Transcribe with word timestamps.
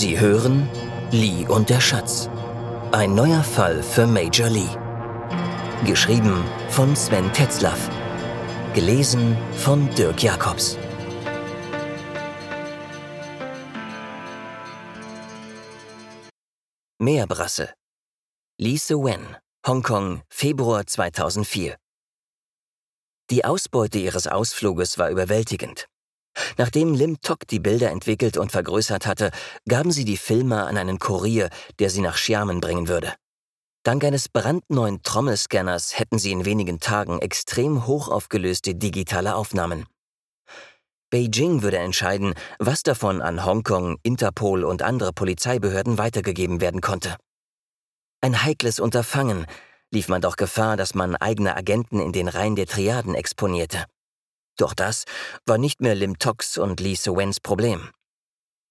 Sie 0.00 0.16
hören 0.20 0.70
Lee 1.10 1.44
und 1.48 1.70
der 1.70 1.80
Schatz. 1.80 2.30
Ein 2.92 3.16
neuer 3.16 3.42
Fall 3.42 3.82
für 3.82 4.06
Major 4.06 4.48
Lee. 4.48 4.70
Geschrieben 5.84 6.44
von 6.70 6.94
Sven 6.94 7.32
Tetzlaff. 7.32 7.90
Gelesen 8.74 9.36
von 9.56 9.92
Dirk 9.96 10.22
Jacobs. 10.22 10.78
Meerbrasse. 17.00 17.74
Lise 18.56 18.94
Wen, 18.98 19.36
Hongkong, 19.66 20.22
Februar 20.28 20.86
2004. 20.86 21.76
Die 23.30 23.44
Ausbeute 23.44 23.98
ihres 23.98 24.28
Ausfluges 24.28 24.96
war 24.96 25.10
überwältigend. 25.10 25.88
Nachdem 26.56 26.94
Lim 26.94 27.20
Tok 27.20 27.46
die 27.48 27.60
Bilder 27.60 27.90
entwickelt 27.90 28.36
und 28.36 28.52
vergrößert 28.52 29.06
hatte, 29.06 29.30
gaben 29.68 29.90
sie 29.90 30.04
die 30.04 30.16
Filme 30.16 30.66
an 30.66 30.76
einen 30.76 30.98
Kurier, 30.98 31.50
der 31.78 31.90
sie 31.90 32.00
nach 32.00 32.16
Xiamen 32.16 32.60
bringen 32.60 32.88
würde. 32.88 33.14
Dank 33.84 34.04
eines 34.04 34.28
brandneuen 34.28 35.02
Trommelscanners 35.02 35.98
hätten 35.98 36.18
sie 36.18 36.32
in 36.32 36.44
wenigen 36.44 36.80
Tagen 36.80 37.20
extrem 37.20 37.86
hochaufgelöste 37.86 38.74
digitale 38.74 39.34
Aufnahmen. 39.34 39.86
Beijing 41.10 41.62
würde 41.62 41.78
entscheiden, 41.78 42.34
was 42.58 42.82
davon 42.82 43.22
an 43.22 43.46
Hongkong, 43.46 43.96
Interpol 44.02 44.64
und 44.64 44.82
andere 44.82 45.14
Polizeibehörden 45.14 45.96
weitergegeben 45.96 46.60
werden 46.60 46.82
konnte. 46.82 47.16
Ein 48.20 48.42
heikles 48.42 48.78
Unterfangen, 48.78 49.46
lief 49.90 50.08
man 50.08 50.20
doch 50.20 50.36
Gefahr, 50.36 50.76
dass 50.76 50.94
man 50.94 51.16
eigene 51.16 51.56
Agenten 51.56 52.00
in 52.00 52.12
den 52.12 52.28
Reihen 52.28 52.56
der 52.56 52.66
Triaden 52.66 53.14
exponierte. 53.14 53.86
Doch 54.58 54.74
das 54.74 55.04
war 55.46 55.56
nicht 55.56 55.80
mehr 55.80 55.94
Lim 55.94 56.18
Toks 56.18 56.58
und 56.58 56.80
Lee 56.80 56.96
Sewens 56.96 57.40
Problem. 57.40 57.90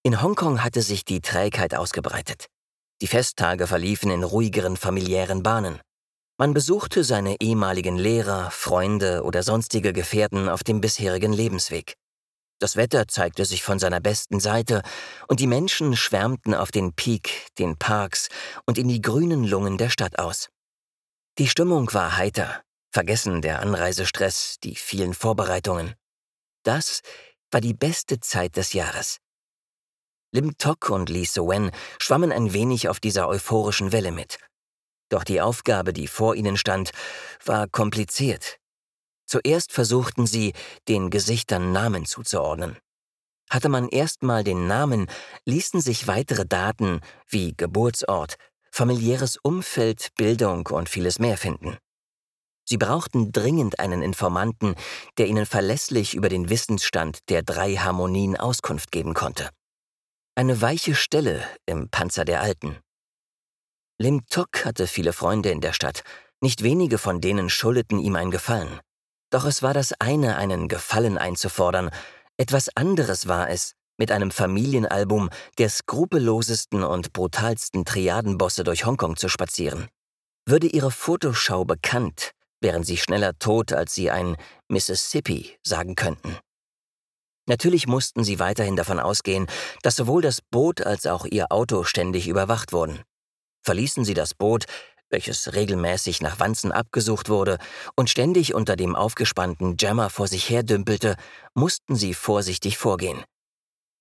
In 0.03 0.21
Hongkong 0.21 0.63
hatte 0.63 0.81
sich 0.81 1.05
die 1.05 1.21
Trägheit 1.21 1.73
ausgebreitet. 1.73 2.47
Die 3.01 3.07
Festtage 3.07 3.67
verliefen 3.67 4.11
in 4.11 4.23
ruhigeren 4.23 4.75
familiären 4.77 5.43
Bahnen. 5.43 5.79
Man 6.37 6.53
besuchte 6.53 7.03
seine 7.03 7.37
ehemaligen 7.39 7.97
Lehrer, 7.97 8.51
Freunde 8.51 9.23
oder 9.23 9.43
sonstige 9.43 9.93
Gefährten 9.93 10.49
auf 10.49 10.63
dem 10.63 10.81
bisherigen 10.81 11.33
Lebensweg. 11.33 11.95
Das 12.59 12.75
Wetter 12.75 13.07
zeigte 13.07 13.45
sich 13.45 13.63
von 13.63 13.79
seiner 13.79 13.99
besten 13.99 14.39
Seite 14.39 14.81
und 15.27 15.39
die 15.39 15.47
Menschen 15.47 15.95
schwärmten 15.95 16.53
auf 16.53 16.71
den 16.71 16.93
Peak, 16.93 17.47
den 17.59 17.77
Parks 17.77 18.29
und 18.65 18.77
in 18.77 18.87
die 18.87 19.01
grünen 19.01 19.43
Lungen 19.43 19.77
der 19.77 19.89
Stadt 19.89 20.19
aus. 20.19 20.49
Die 21.37 21.47
Stimmung 21.47 21.93
war 21.93 22.17
heiter, 22.17 22.61
vergessen 22.91 23.41
der 23.41 23.61
Anreisestress, 23.61 24.57
die 24.63 24.75
vielen 24.75 25.13
Vorbereitungen. 25.13 25.95
Das 26.63 27.01
war 27.51 27.61
die 27.61 27.73
beste 27.73 28.19
Zeit 28.19 28.57
des 28.57 28.73
Jahres. 28.73 29.19
Lim 30.31 30.57
Tok 30.57 30.89
und 30.89 31.09
Lee 31.09 31.23
So-wen 31.23 31.71
schwammen 31.99 32.31
ein 32.31 32.53
wenig 32.53 32.89
auf 32.89 32.99
dieser 32.99 33.27
euphorischen 33.27 33.91
Welle 33.91 34.11
mit. 34.11 34.39
Doch 35.09 35.23
die 35.23 35.39
Aufgabe, 35.39 35.93
die 35.93 36.07
vor 36.07 36.35
ihnen 36.35 36.57
stand, 36.57 36.91
war 37.45 37.67
kompliziert. 37.67 38.59
Zuerst 39.25 39.71
versuchten 39.71 40.27
sie, 40.27 40.53
den 40.87 41.09
Gesichtern 41.09 41.71
Namen 41.71 42.05
zuzuordnen. 42.05 42.77
Hatte 43.49 43.69
man 43.69 43.87
erstmal 43.87 44.43
den 44.43 44.67
Namen, 44.67 45.07
ließen 45.45 45.79
sich 45.79 46.07
weitere 46.07 46.45
Daten 46.45 46.99
wie 47.27 47.53
Geburtsort, 47.55 48.35
familiäres 48.71 49.37
Umfeld, 49.37 50.09
Bildung 50.17 50.67
und 50.67 50.89
vieles 50.89 51.19
mehr 51.19 51.37
finden. 51.37 51.77
Sie 52.69 52.77
brauchten 52.77 53.31
dringend 53.31 53.79
einen 53.79 54.01
Informanten, 54.01 54.75
der 55.17 55.27
ihnen 55.27 55.45
verlässlich 55.45 56.15
über 56.15 56.27
den 56.27 56.49
Wissensstand 56.49 57.19
der 57.29 57.41
drei 57.41 57.75
Harmonien 57.75 58.35
Auskunft 58.35 58.91
geben 58.91 59.13
konnte. 59.13 59.49
Eine 60.35 60.61
weiche 60.61 60.93
Stelle 60.93 61.43
im 61.65 61.89
Panzer 61.89 62.25
der 62.25 62.41
Alten. 62.41 62.77
Lim 63.99 64.25
Tok 64.29 64.65
hatte 64.65 64.85
viele 64.85 65.13
Freunde 65.13 65.49
in 65.49 65.61
der 65.61 65.73
Stadt, 65.73 66.03
nicht 66.41 66.61
wenige 66.61 66.97
von 66.97 67.21
denen 67.21 67.49
schuldeten 67.49 67.99
ihm 67.99 68.15
ein 68.15 68.31
Gefallen. 68.31 68.79
Doch 69.31 69.45
es 69.45 69.63
war 69.63 69.73
das 69.73 69.93
eine, 69.99 70.35
einen 70.35 70.67
Gefallen 70.67 71.17
einzufordern, 71.17 71.89
etwas 72.37 72.69
anderes 72.75 73.27
war 73.27 73.49
es, 73.49 73.73
mit 73.97 74.11
einem 74.11 74.29
Familienalbum 74.29 75.29
der 75.57 75.69
skrupellosesten 75.69 76.83
und 76.83 77.13
brutalsten 77.13 77.85
Triadenbosse 77.85 78.63
durch 78.63 78.85
Hongkong 78.85 79.15
zu 79.15 79.29
spazieren. 79.29 79.87
Würde 80.45 80.67
ihre 80.67 80.91
Fotoschau 80.91 81.65
bekannt, 81.65 82.31
wären 82.61 82.83
sie 82.83 82.97
schneller 82.97 83.37
tot, 83.39 83.73
als 83.73 83.93
sie 83.93 84.11
ein 84.11 84.37
Mississippi 84.67 85.57
sagen 85.63 85.95
könnten. 85.95 86.37
Natürlich 87.47 87.87
mussten 87.87 88.23
sie 88.23 88.39
weiterhin 88.39 88.75
davon 88.75 88.99
ausgehen, 88.99 89.47
dass 89.81 89.95
sowohl 89.95 90.21
das 90.21 90.41
Boot 90.41 90.81
als 90.81 91.05
auch 91.07 91.25
ihr 91.25 91.51
Auto 91.51 91.83
ständig 91.83 92.27
überwacht 92.27 92.73
wurden. 92.73 93.01
Verließen 93.63 94.03
sie 94.03 94.13
das 94.13 94.33
Boot, 94.33 94.65
welches 95.09 95.53
regelmäßig 95.53 96.21
nach 96.21 96.39
Wanzen 96.39 96.73
abgesucht 96.73 97.29
wurde 97.29 97.57
und 97.95 98.09
ständig 98.09 98.53
unter 98.53 98.75
dem 98.75 98.95
aufgespannten 98.95 99.77
Jammer 99.79 100.09
vor 100.09 100.27
sich 100.27 100.49
herdümpelte, 100.49 101.15
mussten 101.53 101.95
sie 101.95 102.13
vorsichtig 102.13 102.77
vorgehen. 102.77 103.23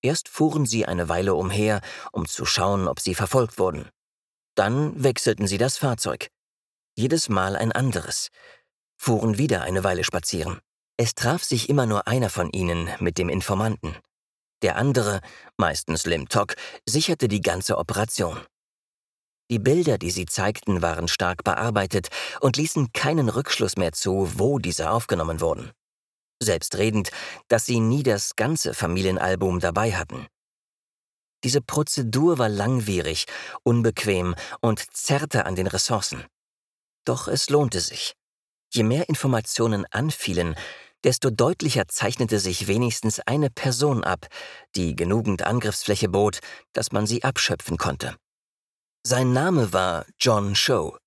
Erst 0.01 0.27
fuhren 0.27 0.65
sie 0.65 0.85
eine 0.85 1.07
Weile 1.09 1.33
umher, 1.33 1.81
um 2.11 2.27
zu 2.27 2.45
schauen, 2.45 2.87
ob 2.89 2.99
sie 2.99 3.15
verfolgt 3.15 3.57
wurden. 3.57 3.89
Dann 4.55 5.01
wechselten 5.01 5.47
sie 5.47 5.57
das 5.57 5.77
Fahrzeug 5.77 6.27
jedes 6.97 7.29
Mal 7.29 7.55
ein 7.55 7.71
anderes, 7.71 8.29
fuhren 8.97 9.37
wieder 9.37 9.61
eine 9.61 9.83
Weile 9.83 10.03
spazieren. 10.03 10.59
Es 10.97 11.13
traf 11.13 11.43
sich 11.43 11.69
immer 11.69 11.85
nur 11.85 12.07
einer 12.07 12.29
von 12.29 12.49
ihnen 12.51 12.89
mit 12.99 13.19
dem 13.19 13.29
Informanten. 13.29 13.95
Der 14.63 14.75
andere, 14.77 15.21
meistens 15.55 16.07
Lim 16.07 16.27
Tok, 16.27 16.55
sicherte 16.87 17.27
die 17.27 17.41
ganze 17.41 17.77
Operation. 17.77 18.39
Die 19.51 19.59
Bilder, 19.59 19.99
die 19.99 20.09
sie 20.09 20.25
zeigten, 20.25 20.81
waren 20.81 21.07
stark 21.07 21.43
bearbeitet 21.43 22.09
und 22.41 22.57
ließen 22.57 22.91
keinen 22.93 23.29
Rückschluss 23.29 23.77
mehr 23.77 23.93
zu, 23.93 24.31
wo 24.35 24.57
diese 24.57 24.89
aufgenommen 24.89 25.39
wurden. 25.39 25.71
Selbstredend, 26.41 27.11
dass 27.47 27.65
sie 27.65 27.79
nie 27.79 28.01
das 28.03 28.35
ganze 28.35 28.73
Familienalbum 28.73 29.59
dabei 29.59 29.93
hatten. 29.93 30.27
Diese 31.43 31.61
Prozedur 31.61 32.39
war 32.39 32.49
langwierig, 32.49 33.25
unbequem 33.63 34.35
und 34.59 34.83
zerrte 34.95 35.45
an 35.45 35.55
den 35.55 35.67
Ressourcen. 35.67 36.25
Doch 37.07 37.29
es 37.29 37.49
lohnte 37.49 37.79
sich. 37.79 38.15
Je 38.73 38.83
mehr 38.83 39.07
Informationen 39.07 39.85
anfielen, 39.91 40.55
desto 41.05 41.29
deutlicher 41.29 41.87
zeichnete 41.87 42.37
sich 42.39 42.67
wenigstens 42.67 43.21
eine 43.21 43.49
Person 43.49 44.03
ab, 44.03 44.27
die 44.75 44.93
genügend 44.93 45.43
Angriffsfläche 45.43 46.09
bot, 46.09 46.39
dass 46.73 46.91
man 46.91 47.07
sie 47.07 47.23
abschöpfen 47.23 47.77
konnte. 47.77 48.17
Sein 49.05 49.31
Name 49.31 49.71
war 49.71 50.05
John 50.19 50.53
Show. 50.53 50.97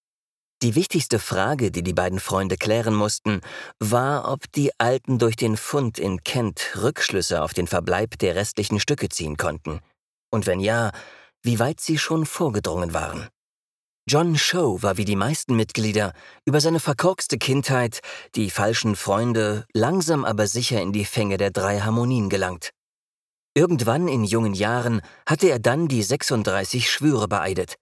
Die 0.62 0.74
wichtigste 0.74 1.18
Frage, 1.18 1.70
die 1.70 1.82
die 1.82 1.92
beiden 1.92 2.18
Freunde 2.18 2.56
klären 2.56 2.94
mussten, 2.94 3.42
war, 3.78 4.32
ob 4.32 4.50
die 4.52 4.70
Alten 4.78 5.18
durch 5.18 5.36
den 5.36 5.58
Fund 5.58 5.98
in 5.98 6.24
Kent 6.24 6.76
Rückschlüsse 6.76 7.42
auf 7.42 7.52
den 7.52 7.66
Verbleib 7.66 8.18
der 8.18 8.36
restlichen 8.36 8.80
Stücke 8.80 9.10
ziehen 9.10 9.36
konnten. 9.36 9.80
Und 10.30 10.46
wenn 10.46 10.60
ja, 10.60 10.92
wie 11.42 11.58
weit 11.58 11.80
sie 11.80 11.98
schon 11.98 12.24
vorgedrungen 12.24 12.94
waren. 12.94 13.28
John 14.12 14.36
Show 14.36 14.82
war 14.82 14.96
wie 14.96 15.04
die 15.04 15.14
meisten 15.14 15.54
Mitglieder 15.54 16.14
über 16.44 16.60
seine 16.60 16.80
verkorkste 16.80 17.38
Kindheit, 17.38 18.00
die 18.34 18.50
falschen 18.50 18.96
Freunde, 18.96 19.66
langsam 19.72 20.24
aber 20.24 20.48
sicher 20.48 20.82
in 20.82 20.92
die 20.92 21.04
Fänge 21.04 21.36
der 21.36 21.52
drei 21.52 21.78
Harmonien 21.78 22.28
gelangt. 22.28 22.70
Irgendwann 23.54 24.08
in 24.08 24.24
jungen 24.24 24.54
Jahren 24.54 25.00
hatte 25.26 25.48
er 25.48 25.60
dann 25.60 25.86
die 25.86 26.02
36 26.02 26.90
Schwüre 26.90 27.28
beeidet. 27.28 27.76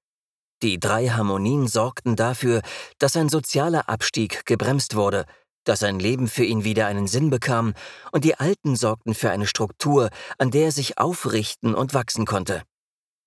Die 0.63 0.79
drei 0.79 1.09
Harmonien 1.09 1.67
sorgten 1.67 2.15
dafür, 2.15 2.61
dass 2.99 3.15
sein 3.15 3.31
sozialer 3.31 3.89
Abstieg 3.89 4.45
gebremst 4.45 4.97
wurde, 4.97 5.25
dass 5.65 5.81
sein 5.81 5.99
Leben 5.99 6.29
für 6.29 6.45
ihn 6.45 6.63
wieder 6.63 6.89
einen 6.89 7.07
Sinn 7.07 7.31
bekam, 7.31 7.73
und 8.13 8.25
die 8.25 8.35
Alten 8.35 8.77
sorgten 8.77 9.15
für 9.15 9.31
eine 9.31 9.47
Struktur, 9.47 10.11
an 10.37 10.51
der 10.51 10.67
er 10.67 10.73
sich 10.73 10.99
aufrichten 10.99 11.75
und 11.75 11.95
wachsen 11.95 12.27
konnte. 12.27 12.65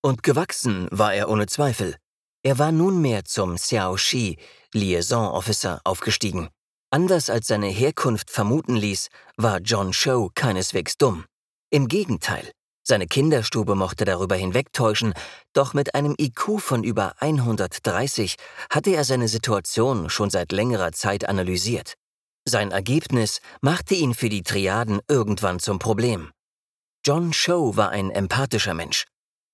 Und 0.04 0.22
gewachsen 0.22 0.88
war 0.92 1.16
er 1.16 1.30
ohne 1.30 1.48
Zweifel. 1.48 1.96
Er 2.44 2.58
war 2.58 2.72
nunmehr 2.72 3.24
zum 3.24 3.56
Xiao 3.56 3.98
Shi, 3.98 4.38
Liaison 4.74 5.30
Officer, 5.30 5.80
aufgestiegen. 5.84 6.50
Anders 6.90 7.30
als 7.30 7.48
seine 7.48 7.68
Herkunft 7.68 8.32
vermuten 8.32 8.76
ließ, 8.76 9.10
war 9.38 9.60
John 9.60 9.94
Show 9.94 10.32
keineswegs 10.34 10.98
dumm. 10.98 11.26
Im 11.70 11.88
Gegenteil, 11.88 12.52
seine 12.84 13.06
Kinderstube 13.06 13.76
mochte 13.76 14.06
darüber 14.06 14.36
hinwegtäuschen, 14.36 15.14
doch 15.54 15.74
mit 15.74 15.94
einem 15.94 16.16
IQ 16.20 16.60
von 16.60 16.84
über 16.84 17.14
130 17.22 18.36
hatte 18.72 18.90
er 18.90 19.04
seine 19.04 19.28
Situation 19.28 20.10
schon 20.10 20.32
seit 20.32 20.52
längerer 20.52 20.92
Zeit 20.92 21.30
analysiert. 21.30 21.94
Sein 22.44 22.72
Ergebnis 22.72 23.40
machte 23.62 23.94
ihn 23.94 24.16
für 24.16 24.30
die 24.30 24.42
Triaden 24.42 25.00
irgendwann 25.08 25.60
zum 25.60 25.78
Problem. 25.78 26.32
John 27.06 27.34
Show 27.34 27.78
war 27.78 27.92
ein 27.92 28.10
empathischer 28.10 28.74
Mensch. 28.74 29.06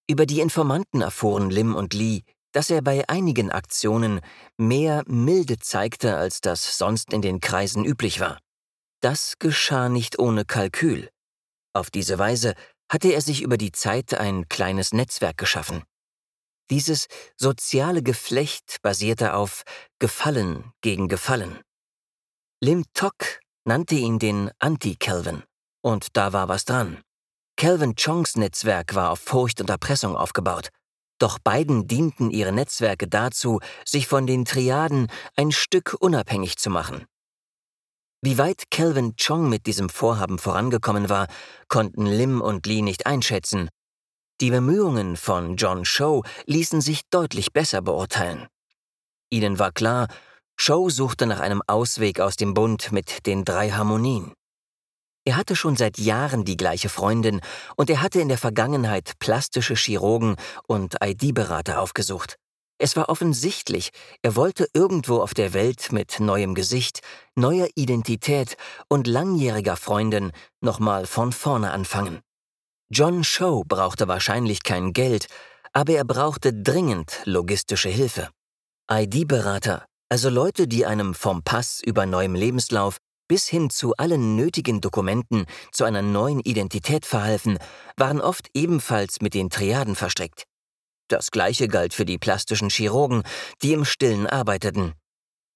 Über 0.10 0.26
die 0.26 0.40
Informanten 0.40 1.02
erfuhren 1.02 1.50
Lim 1.50 1.76
und 1.76 1.94
Lee, 1.94 2.24
dass 2.58 2.72
er 2.72 2.82
bei 2.82 3.08
einigen 3.08 3.52
Aktionen 3.52 4.20
mehr 4.58 5.04
Milde 5.06 5.60
zeigte, 5.60 6.18
als 6.18 6.42
das 6.42 6.80
sonst 6.80 7.14
in 7.14 7.22
den 7.22 7.40
Kreisen 7.40 7.86
üblich 7.86 8.20
war. 8.20 8.40
Das 9.00 9.36
geschah 9.38 9.90
nicht 9.90 10.18
ohne 10.18 10.44
Kalkül. 10.44 11.12
Auf 11.74 11.92
diese 11.92 12.18
Weise 12.18 12.56
hatte 12.92 13.10
er 13.10 13.22
sich 13.22 13.44
über 13.44 13.60
die 13.60 13.72
Zeit 13.74 14.16
ein 14.16 14.50
kleines 14.50 14.92
Netzwerk 14.92 15.38
geschaffen. 15.38 15.84
Dieses 16.72 17.06
soziale 17.36 18.02
Geflecht 18.02 18.78
basierte 18.82 19.36
auf 19.36 19.62
Gefallen 20.00 20.72
gegen 20.82 21.10
Gefallen. 21.10 21.60
Lim 22.60 22.86
Tok 22.96 23.40
nannte 23.66 23.94
ihn 23.94 24.18
den 24.18 24.50
Anti-Calvin. 24.58 25.44
Und 25.84 26.18
da 26.18 26.34
war 26.34 26.48
was 26.48 26.66
dran. 26.66 27.04
Calvin 27.56 27.94
Chongs 27.96 28.36
Netzwerk 28.36 28.96
war 28.96 29.12
auf 29.12 29.20
Furcht 29.20 29.62
und 29.62 29.70
Erpressung 29.70 30.16
aufgebaut. 30.16 30.70
Doch 31.20 31.40
beiden 31.40 31.88
dienten 31.88 32.30
ihre 32.30 32.52
Netzwerke 32.52 33.08
dazu, 33.08 33.60
sich 33.86 34.08
von 34.08 34.28
den 34.28 34.46
Triaden 34.46 35.08
ein 35.36 35.52
Stück 35.52 35.96
unabhängig 36.00 36.58
zu 36.58 36.70
machen. 36.70 37.06
Wie 38.22 38.38
weit 38.38 38.72
Calvin 38.72 39.16
Chong 39.16 39.48
mit 39.48 39.68
diesem 39.68 39.90
Vorhaben 39.90 40.40
vorangekommen 40.40 41.10
war, 41.10 41.28
konnten 41.68 42.06
Lim 42.06 42.42
und 42.42 42.66
Lee 42.66 42.82
nicht 42.82 43.06
einschätzen. 43.06 43.70
Die 44.42 44.52
Bemühungen 44.52 45.18
von 45.18 45.56
John 45.56 45.86
Show 45.86 46.24
ließen 46.46 46.82
sich 46.82 47.02
deutlich 47.10 47.54
besser 47.54 47.82
beurteilen. 47.82 48.48
Ihnen 49.30 49.60
war 49.60 49.72
klar, 49.72 50.08
Show 50.60 50.90
suchte 50.90 51.26
nach 51.26 51.40
einem 51.40 51.62
Ausweg 51.68 52.20
aus 52.20 52.36
dem 52.36 52.54
Bund 52.54 52.92
mit 52.92 53.26
den 53.28 53.46
drei 53.46 53.72
Harmonien. 53.72 54.34
Er 55.28 55.36
hatte 55.36 55.58
schon 55.58 55.76
seit 55.76 55.98
Jahren 55.98 56.46
die 56.46 56.56
gleiche 56.56 56.88
Freundin 56.88 57.42
und 57.76 57.90
er 57.90 58.02
hatte 58.02 58.22
in 58.22 58.30
der 58.30 58.38
Vergangenheit 58.38 59.20
plastische 59.20 59.76
Chirurgen 59.76 60.38
und 60.68 60.96
ID-Berater 61.04 61.82
aufgesucht. 61.82 62.38
Es 62.78 62.96
war 62.96 63.10
offensichtlich, 63.10 63.90
er 64.22 64.38
wollte 64.38 64.70
irgendwo 64.74 65.20
auf 65.20 65.34
der 65.34 65.52
Welt 65.52 65.92
mit 65.92 66.22
neuem 66.22 66.56
Gesicht, 66.56 67.02
neuer 67.36 67.68
Identität 67.76 68.56
und 68.88 69.06
langjähriger 69.06 69.76
Freundin 69.76 70.32
nochmal 70.62 71.06
von 71.06 71.34
vorne 71.34 71.72
anfangen. 71.72 72.22
John 72.90 73.26
Show 73.26 73.66
brauchte 73.68 74.08
wahrscheinlich 74.08 74.64
kein 74.64 74.94
Geld, 74.94 75.28
aber 75.74 75.92
er 75.92 76.06
brauchte 76.06 76.54
dringend 76.54 77.20
logistische 77.26 77.90
Hilfe. 77.90 78.30
ID-Berater, 78.90 79.84
also 80.08 80.30
Leute, 80.30 80.70
die 80.70 80.86
einem 80.86 81.14
vom 81.14 81.44
Pass 81.44 81.82
über 81.86 82.06
neuem 82.06 82.34
Lebenslauf 82.34 83.00
bis 83.28 83.48
hin 83.48 83.70
zu 83.70 83.96
allen 83.96 84.36
nötigen 84.36 84.82
Dokumenten 84.82 85.46
zu 85.72 85.84
einer 85.84 86.02
neuen 86.02 86.40
Identität 86.40 87.06
verhalfen, 87.06 87.60
waren 87.96 88.22
oft 88.22 88.48
ebenfalls 88.54 89.22
mit 89.22 89.34
den 89.34 89.50
Triaden 89.50 89.96
verstrickt. 89.96 90.44
Das 91.08 91.32
gleiche 91.32 91.68
galt 91.68 91.94
für 91.94 92.06
die 92.06 92.18
plastischen 92.18 92.70
Chirurgen, 92.70 93.24
die 93.62 93.74
im 93.74 93.86
Stillen 93.86 94.28
arbeiteten. 94.28 94.94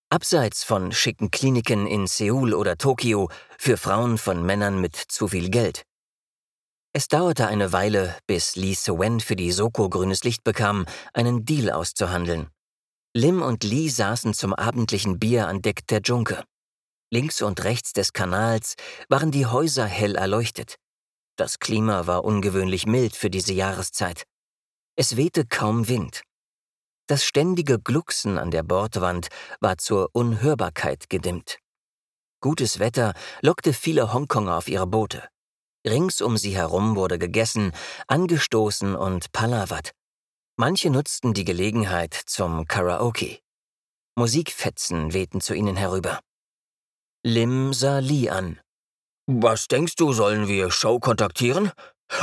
Abseits 0.09 0.63
von 0.63 0.91
schicken 0.91 1.31
Kliniken 1.31 1.87
in 1.87 2.07
Seoul 2.07 2.53
oder 2.53 2.77
Tokio 2.77 3.29
für 3.57 3.77
Frauen 3.77 4.17
von 4.17 4.45
Männern 4.45 4.79
mit 4.81 4.95
zu 4.95 5.27
viel 5.27 5.49
Geld. 5.49 5.83
Es 6.93 7.07
dauerte 7.07 7.47
eine 7.47 7.71
Weile, 7.71 8.17
bis 8.27 8.57
Lee 8.57 8.73
Se-wen 8.73 9.21
für 9.21 9.37
die 9.37 9.53
Soko 9.53 9.89
grünes 9.89 10.25
Licht 10.25 10.43
bekam, 10.43 10.85
einen 11.13 11.45
Deal 11.45 11.71
auszuhandeln. 11.71 12.49
Lim 13.13 13.41
und 13.41 13.63
Lee 13.63 13.87
saßen 13.87 14.33
zum 14.33 14.53
abendlichen 14.53 15.17
Bier 15.17 15.47
an 15.47 15.61
Deck 15.61 15.87
der 15.87 16.01
Junke. 16.01 16.43
Links 17.13 17.41
und 17.41 17.63
rechts 17.65 17.91
des 17.91 18.13
Kanals 18.13 18.75
waren 19.09 19.31
die 19.31 19.45
Häuser 19.45 19.85
hell 19.85 20.15
erleuchtet. 20.15 20.77
Das 21.35 21.59
Klima 21.59 22.07
war 22.07 22.23
ungewöhnlich 22.23 22.85
mild 22.85 23.17
für 23.17 23.29
diese 23.29 23.51
Jahreszeit. 23.51 24.23
Es 24.95 25.17
wehte 25.17 25.45
kaum 25.45 25.89
Wind. 25.89 26.23
Das 27.07 27.25
ständige 27.25 27.79
Glucksen 27.79 28.37
an 28.37 28.49
der 28.49 28.63
Bordwand 28.63 29.27
war 29.59 29.77
zur 29.77 30.09
Unhörbarkeit 30.13 31.09
gedimmt. 31.09 31.57
Gutes 32.39 32.79
Wetter 32.79 33.13
lockte 33.41 33.73
viele 33.73 34.13
Hongkonger 34.13 34.55
auf 34.55 34.69
ihre 34.69 34.87
Boote. 34.87 35.27
Rings 35.85 36.21
um 36.21 36.37
sie 36.37 36.55
herum 36.55 36.95
wurde 36.95 37.19
gegessen, 37.19 37.73
angestoßen 38.07 38.95
und 38.95 39.33
palavert. 39.33 39.91
Manche 40.55 40.89
nutzten 40.89 41.33
die 41.33 41.43
Gelegenheit 41.43 42.13
zum 42.13 42.67
Karaoke. 42.67 43.39
Musikfetzen 44.15 45.13
wehten 45.13 45.41
zu 45.41 45.53
ihnen 45.53 45.75
herüber. 45.75 46.21
Lim 47.23 47.71
sah 47.71 47.99
Lee 47.99 48.31
an. 48.31 48.59
Was 49.27 49.67
denkst 49.67 49.95
du, 49.95 50.11
sollen 50.11 50.47
wir 50.47 50.71
Show 50.71 50.97
kontaktieren? 50.97 51.71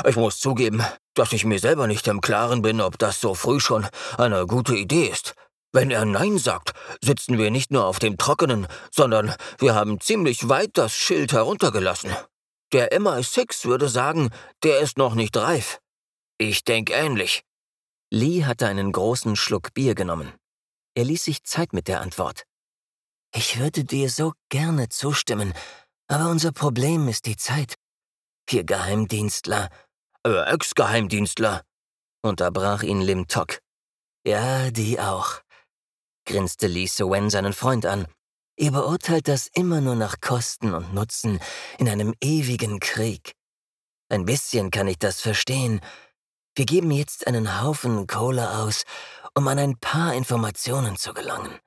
Ich 0.04 0.16
muss 0.16 0.40
zugeben, 0.40 0.84
dass 1.14 1.32
ich 1.32 1.44
mir 1.44 1.60
selber 1.60 1.86
nicht 1.86 2.08
im 2.08 2.20
Klaren 2.20 2.62
bin, 2.62 2.80
ob 2.80 2.98
das 2.98 3.20
so 3.20 3.34
früh 3.34 3.60
schon 3.60 3.86
eine 4.16 4.44
gute 4.48 4.74
Idee 4.74 5.06
ist. 5.06 5.34
Wenn 5.72 5.92
er 5.92 6.04
Nein 6.04 6.38
sagt, 6.38 6.72
sitzen 7.00 7.38
wir 7.38 7.52
nicht 7.52 7.70
nur 7.70 7.86
auf 7.86 8.00
dem 8.00 8.18
Trockenen, 8.18 8.66
sondern 8.90 9.32
wir 9.58 9.76
haben 9.76 10.00
ziemlich 10.00 10.48
weit 10.48 10.70
das 10.72 10.94
Schild 10.94 11.32
heruntergelassen. 11.32 12.10
Der 12.72 12.90
MI6 12.92 13.66
würde 13.66 13.88
sagen, 13.88 14.30
der 14.64 14.80
ist 14.80 14.98
noch 14.98 15.14
nicht 15.14 15.36
reif. 15.36 15.78
Ich 16.38 16.64
denk 16.64 16.90
ähnlich. 16.90 17.44
Lee 18.10 18.44
hatte 18.44 18.66
einen 18.66 18.90
großen 18.90 19.36
Schluck 19.36 19.74
Bier 19.74 19.94
genommen. 19.94 20.32
Er 20.96 21.04
ließ 21.04 21.22
sich 21.22 21.44
Zeit 21.44 21.72
mit 21.72 21.86
der 21.86 22.00
Antwort. 22.00 22.47
Ich 23.34 23.58
würde 23.58 23.84
dir 23.84 24.10
so 24.10 24.32
gerne 24.48 24.88
zustimmen, 24.88 25.52
aber 26.08 26.30
unser 26.30 26.52
Problem 26.52 27.08
ist 27.08 27.26
die 27.26 27.36
Zeit. 27.36 27.74
Ihr 28.50 28.64
Geheimdienstler. 28.64 29.68
Äh, 30.26 30.52
Ex-Geheimdienstler, 30.52 31.62
unterbrach 32.22 32.82
ihn 32.82 33.00
Lim 33.00 33.28
Tok. 33.28 33.60
Ja, 34.26 34.70
die 34.70 34.98
auch, 34.98 35.40
grinste 36.26 36.66
Lee 36.66 36.86
So-wen 36.86 37.30
seinen 37.30 37.52
Freund 37.52 37.86
an. 37.86 38.06
Ihr 38.56 38.72
beurteilt 38.72 39.28
das 39.28 39.48
immer 39.54 39.80
nur 39.80 39.94
nach 39.94 40.20
Kosten 40.20 40.74
und 40.74 40.92
Nutzen 40.92 41.38
in 41.78 41.88
einem 41.88 42.14
ewigen 42.20 42.80
Krieg. 42.80 43.32
Ein 44.08 44.24
bisschen 44.24 44.70
kann 44.70 44.88
ich 44.88 44.98
das 44.98 45.20
verstehen. 45.20 45.80
Wir 46.56 46.66
geben 46.66 46.90
jetzt 46.90 47.26
einen 47.26 47.62
Haufen 47.62 48.06
Kohle 48.06 48.50
aus, 48.58 48.84
um 49.34 49.46
an 49.46 49.58
ein 49.58 49.78
paar 49.78 50.14
Informationen 50.14 50.96
zu 50.96 51.14
gelangen. 51.14 51.60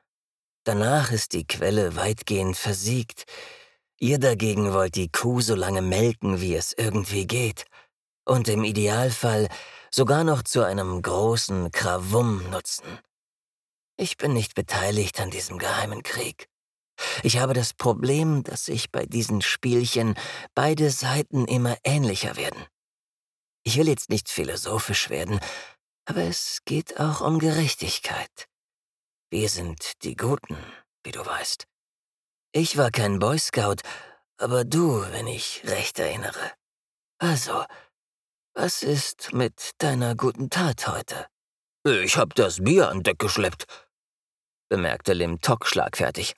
Danach 0.63 1.11
ist 1.11 1.33
die 1.33 1.47
Quelle 1.47 1.95
weitgehend 1.95 2.55
versiegt. 2.55 3.25
Ihr 3.99 4.19
dagegen 4.19 4.73
wollt 4.73 4.95
die 4.95 5.11
Kuh 5.11 5.41
so 5.41 5.55
lange 5.55 5.81
melken, 5.81 6.39
wie 6.39 6.55
es 6.55 6.73
irgendwie 6.73 7.25
geht. 7.25 7.65
Und 8.25 8.47
im 8.47 8.63
Idealfall 8.63 9.47
sogar 9.89 10.23
noch 10.23 10.43
zu 10.43 10.63
einem 10.63 11.01
großen 11.01 11.71
Krawum 11.71 12.47
nutzen. 12.51 12.99
Ich 13.97 14.17
bin 14.17 14.33
nicht 14.33 14.53
beteiligt 14.53 15.19
an 15.19 15.31
diesem 15.31 15.57
geheimen 15.57 16.03
Krieg. 16.03 16.47
Ich 17.23 17.39
habe 17.39 17.53
das 17.53 17.73
Problem, 17.73 18.43
dass 18.43 18.65
sich 18.65 18.91
bei 18.91 19.05
diesen 19.05 19.41
Spielchen 19.41 20.15
beide 20.53 20.91
Seiten 20.91 21.45
immer 21.45 21.77
ähnlicher 21.83 22.35
werden. 22.35 22.63
Ich 23.63 23.77
will 23.77 23.87
jetzt 23.87 24.09
nicht 24.09 24.29
philosophisch 24.29 25.09
werden, 25.09 25.39
aber 26.05 26.21
es 26.21 26.59
geht 26.65 26.99
auch 26.99 27.21
um 27.21 27.39
Gerechtigkeit. 27.39 28.47
Wir 29.33 29.47
sind 29.47 30.03
die 30.03 30.17
Guten, 30.17 30.57
wie 31.05 31.13
du 31.13 31.25
weißt. 31.25 31.65
Ich 32.51 32.75
war 32.75 32.91
kein 32.91 33.17
Boy 33.19 33.39
Scout, 33.39 33.77
aber 34.37 34.65
du, 34.65 35.05
wenn 35.13 35.25
ich 35.25 35.61
recht 35.63 35.99
erinnere. 35.99 36.51
Also, 37.17 37.63
was 38.53 38.83
ist 38.83 39.31
mit 39.31 39.71
deiner 39.77 40.15
guten 40.15 40.49
Tat 40.49 40.85
heute? 40.85 41.27
Ich 41.85 42.17
hab 42.17 42.35
das 42.35 42.61
Bier 42.61 42.89
an 42.89 43.03
Deck 43.03 43.19
geschleppt, 43.19 43.67
bemerkte 44.67 45.13
Lim 45.13 45.39
Tok 45.39 45.65
schlagfertig. 45.65 46.35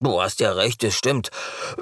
Du 0.00 0.20
hast 0.20 0.40
ja 0.40 0.52
recht, 0.52 0.84
es 0.84 0.98
stimmt. 0.98 1.30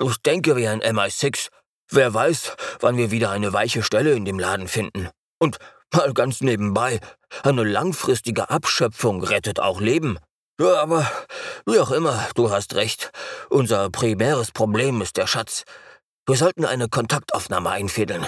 Ich 0.00 0.16
denke 0.18 0.54
wie 0.54 0.68
ein 0.68 0.80
MI6. 0.80 1.48
Wer 1.90 2.14
weiß, 2.14 2.54
wann 2.78 2.96
wir 2.96 3.10
wieder 3.10 3.30
eine 3.30 3.52
weiche 3.52 3.82
Stelle 3.82 4.12
in 4.12 4.24
dem 4.24 4.38
Laden 4.38 4.68
finden. 4.68 5.10
Und 5.40 5.58
mal 5.92 6.14
ganz 6.14 6.40
nebenbei, 6.40 7.00
eine 7.42 7.64
langfristige 7.64 8.48
Abschöpfung 8.48 9.24
rettet 9.24 9.58
auch 9.58 9.80
Leben. 9.80 10.20
Ja, 10.58 10.80
aber 10.80 11.10
wie 11.66 11.78
auch 11.78 11.90
immer, 11.90 12.26
du 12.34 12.50
hast 12.50 12.74
recht. 12.74 13.12
Unser 13.50 13.90
primäres 13.90 14.52
Problem 14.52 15.02
ist 15.02 15.18
der 15.18 15.26
Schatz. 15.26 15.64
Wir 16.26 16.36
sollten 16.36 16.64
eine 16.64 16.88
Kontaktaufnahme 16.88 17.70
einfädeln. 17.70 18.26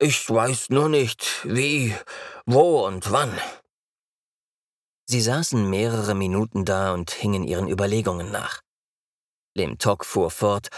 Ich 0.00 0.28
weiß 0.28 0.70
nur 0.70 0.88
nicht, 0.88 1.42
wie, 1.44 1.94
wo 2.44 2.86
und 2.86 3.12
wann. 3.12 3.38
Sie 5.06 5.20
saßen 5.20 5.68
mehrere 5.70 6.14
Minuten 6.14 6.64
da 6.64 6.92
und 6.92 7.10
hingen 7.10 7.44
ihren 7.44 7.68
Überlegungen 7.68 8.30
nach. 8.32 8.60
Lim 9.54 9.78
Tok 9.78 10.04
fuhr 10.04 10.30
fort. 10.30 10.68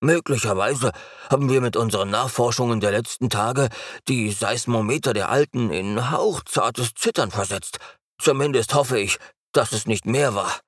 Möglicherweise 0.00 0.92
haben 1.30 1.48
wir 1.48 1.60
mit 1.60 1.76
unseren 1.76 2.10
Nachforschungen 2.10 2.80
der 2.80 2.92
letzten 2.92 3.30
Tage 3.30 3.68
die 4.08 4.30
Seismometer 4.30 5.12
der 5.12 5.30
Alten 5.30 5.70
in 5.70 6.10
hauchzartes 6.10 6.94
Zittern 6.94 7.30
versetzt. 7.30 7.78
Zumindest 8.20 8.74
hoffe 8.74 8.98
ich, 8.98 9.18
dass 9.56 9.72
es 9.72 9.86
nicht 9.86 10.06
mehr 10.06 10.34
war. 10.34 10.60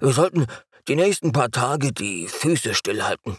Wir 0.00 0.12
sollten 0.12 0.46
die 0.88 0.96
nächsten 0.96 1.32
paar 1.32 1.50
Tage 1.50 1.92
die 1.92 2.28
Füße 2.28 2.74
stillhalten. 2.74 3.38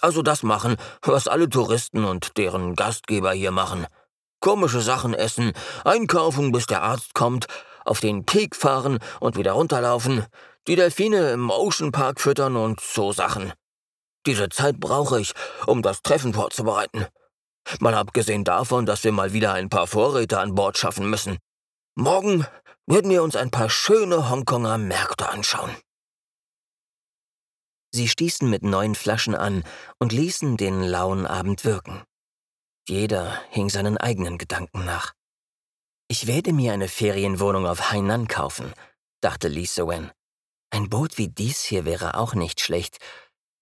Also 0.00 0.22
das 0.22 0.42
machen, 0.42 0.76
was 1.02 1.26
alle 1.26 1.48
Touristen 1.48 2.04
und 2.04 2.36
deren 2.36 2.76
Gastgeber 2.76 3.32
hier 3.32 3.50
machen. 3.50 3.86
Komische 4.40 4.80
Sachen 4.80 5.14
essen, 5.14 5.52
einkaufen, 5.84 6.52
bis 6.52 6.66
der 6.66 6.82
Arzt 6.82 7.14
kommt, 7.14 7.46
auf 7.84 8.00
den 8.00 8.24
Peak 8.24 8.54
fahren 8.54 8.98
und 9.18 9.36
wieder 9.36 9.52
runterlaufen, 9.52 10.24
die 10.68 10.76
Delfine 10.76 11.30
im 11.32 11.50
Ocean 11.50 11.90
Park 11.90 12.20
füttern 12.20 12.56
und 12.56 12.80
so 12.80 13.12
Sachen. 13.12 13.52
Diese 14.26 14.48
Zeit 14.48 14.78
brauche 14.78 15.20
ich, 15.20 15.32
um 15.66 15.82
das 15.82 16.02
Treffen 16.02 16.34
vorzubereiten. 16.34 17.06
Mal 17.80 17.94
abgesehen 17.94 18.44
davon, 18.44 18.86
dass 18.86 19.02
wir 19.04 19.12
mal 19.12 19.32
wieder 19.32 19.52
ein 19.52 19.68
paar 19.68 19.86
Vorräte 19.86 20.38
an 20.38 20.54
Bord 20.54 20.78
schaffen 20.78 21.08
müssen. 21.10 21.38
Morgen 21.94 22.46
werden 22.88 23.10
wir 23.10 23.22
uns 23.22 23.36
ein 23.36 23.50
paar 23.50 23.68
schöne 23.68 24.30
Hongkonger 24.30 24.78
Märkte 24.78 25.28
anschauen. 25.28 25.76
Sie 27.90 28.08
stießen 28.08 28.48
mit 28.48 28.62
neuen 28.62 28.94
Flaschen 28.94 29.34
an 29.34 29.62
und 29.98 30.12
ließen 30.12 30.56
den 30.56 30.82
lauen 30.82 31.26
Abend 31.26 31.64
wirken. 31.64 32.02
Jeder 32.88 33.42
hing 33.50 33.68
seinen 33.68 33.98
eigenen 33.98 34.38
Gedanken 34.38 34.84
nach. 34.84 35.12
Ich 36.08 36.26
werde 36.26 36.54
mir 36.54 36.72
eine 36.72 36.88
Ferienwohnung 36.88 37.66
auf 37.66 37.90
Hainan 37.90 38.28
kaufen, 38.28 38.72
dachte 39.20 39.48
Lee 39.48 39.66
Sowen. 39.66 40.10
Ein 40.70 40.88
Boot 40.88 41.18
wie 41.18 41.28
dies 41.28 41.62
hier 41.62 41.84
wäre 41.84 42.14
auch 42.14 42.34
nicht 42.34 42.60
schlecht, 42.60 42.98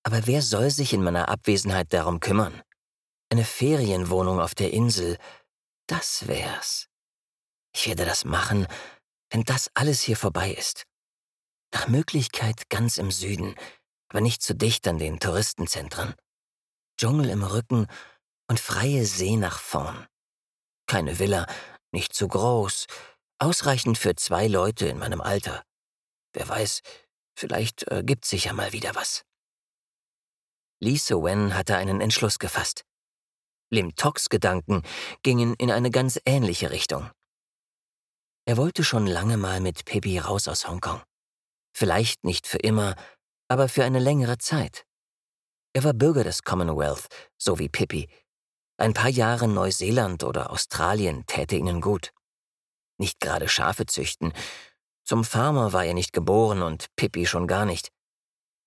aber 0.04 0.26
wer 0.28 0.42
soll 0.42 0.71
sich 0.71 0.92
in 0.92 1.02
meiner 1.02 1.28
Abwesenheit 1.28 1.92
darum 1.92 2.21
kümmern? 2.21 2.62
Eine 3.30 3.45
Ferienwohnung 3.45 4.40
auf 4.40 4.54
der 4.54 4.73
Insel, 4.73 5.18
das 5.88 6.28
wär's. 6.28 6.88
Ich 7.75 7.88
werde 7.88 8.04
das 8.04 8.25
machen, 8.25 8.66
wenn 9.30 9.42
das 9.45 9.71
alles 9.75 10.00
hier 10.02 10.16
vorbei 10.16 10.52
ist. 10.52 10.85
Nach 11.73 11.88
Möglichkeit 11.88 12.68
ganz 12.68 12.99
im 12.99 13.11
Süden, 13.11 13.54
aber 14.09 14.21
nicht 14.21 14.42
zu 14.42 14.54
dicht 14.54 14.87
an 14.88 14.99
den 14.99 15.21
Touristenzentren. 15.21 16.14
Dschungel 16.99 17.30
im 17.30 17.42
Rücken 17.42 17.87
und 18.49 18.61
freie 18.61 19.04
See 19.04 19.37
nach 19.37 19.61
vorn. 19.61 20.06
Keine 20.87 21.18
Villa, 21.18 21.47
nicht 21.92 22.14
zu 22.14 22.28
groß, 22.28 22.87
ausreichend 23.38 23.99
für 23.99 24.14
zwei 24.14 24.47
Leute 24.47 24.87
in 24.87 24.99
meinem 24.99 25.21
Alter. 25.21 25.62
Wer 26.33 26.49
weiß, 26.49 26.80
vielleicht 27.37 27.83
ergibt 27.85 28.25
sich 28.25 28.45
ja 28.45 28.52
mal 28.52 28.73
wieder 28.73 28.95
was. 28.95 29.25
Lee 30.80 30.97
So-wen 30.97 31.54
hatte 31.54 31.76
einen 31.76 32.00
Entschluss 32.00 32.38
gefasst. 32.38 32.85
Lim 33.71 33.97
Toks 33.97 34.28
Gedanken 34.28 34.83
gingen 35.23 35.54
in 35.54 35.71
eine 35.71 35.90
ganz 35.90 36.21
ähnliche 36.25 36.71
Richtung. 36.71 37.11
Er 38.49 38.57
wollte 38.57 38.85
schon 38.85 39.09
lange 39.09 39.37
mal 39.37 39.61
mit 39.61 39.85
Pippi 39.87 40.21
raus 40.21 40.47
aus 40.47 40.69
Hongkong. 40.69 41.03
Vielleicht 41.75 42.23
nicht 42.23 42.47
für 42.47 42.59
immer, 42.59 42.95
aber 43.49 43.69
für 43.69 43.83
eine 43.83 43.99
längere 43.99 44.38
Zeit. 44.38 44.87
Er 45.73 45.83
war 45.83 45.93
Bürger 45.93 46.23
des 46.23 46.45
Commonwealth, 46.45 47.09
so 47.37 47.59
wie 47.59 47.69
Pippi. 47.69 48.09
Ein 48.76 48.95
paar 48.95 49.11
Jahre 49.11 49.49
Neuseeland 49.49 50.23
oder 50.23 50.50
Australien 50.53 51.26
täte 51.26 51.57
ihnen 51.57 51.81
gut. 51.81 52.12
Nicht 52.99 53.19
gerade 53.19 53.49
Schafe 53.49 53.85
züchten. 53.85 54.33
Zum 55.05 55.25
Farmer 55.25 55.73
war 55.73 55.85
er 55.85 55.95
nicht 55.95 56.12
geboren 56.12 56.62
und 56.62 56.87
Pippi 56.95 57.26
schon 57.26 57.49
gar 57.49 57.65
nicht. 57.65 57.91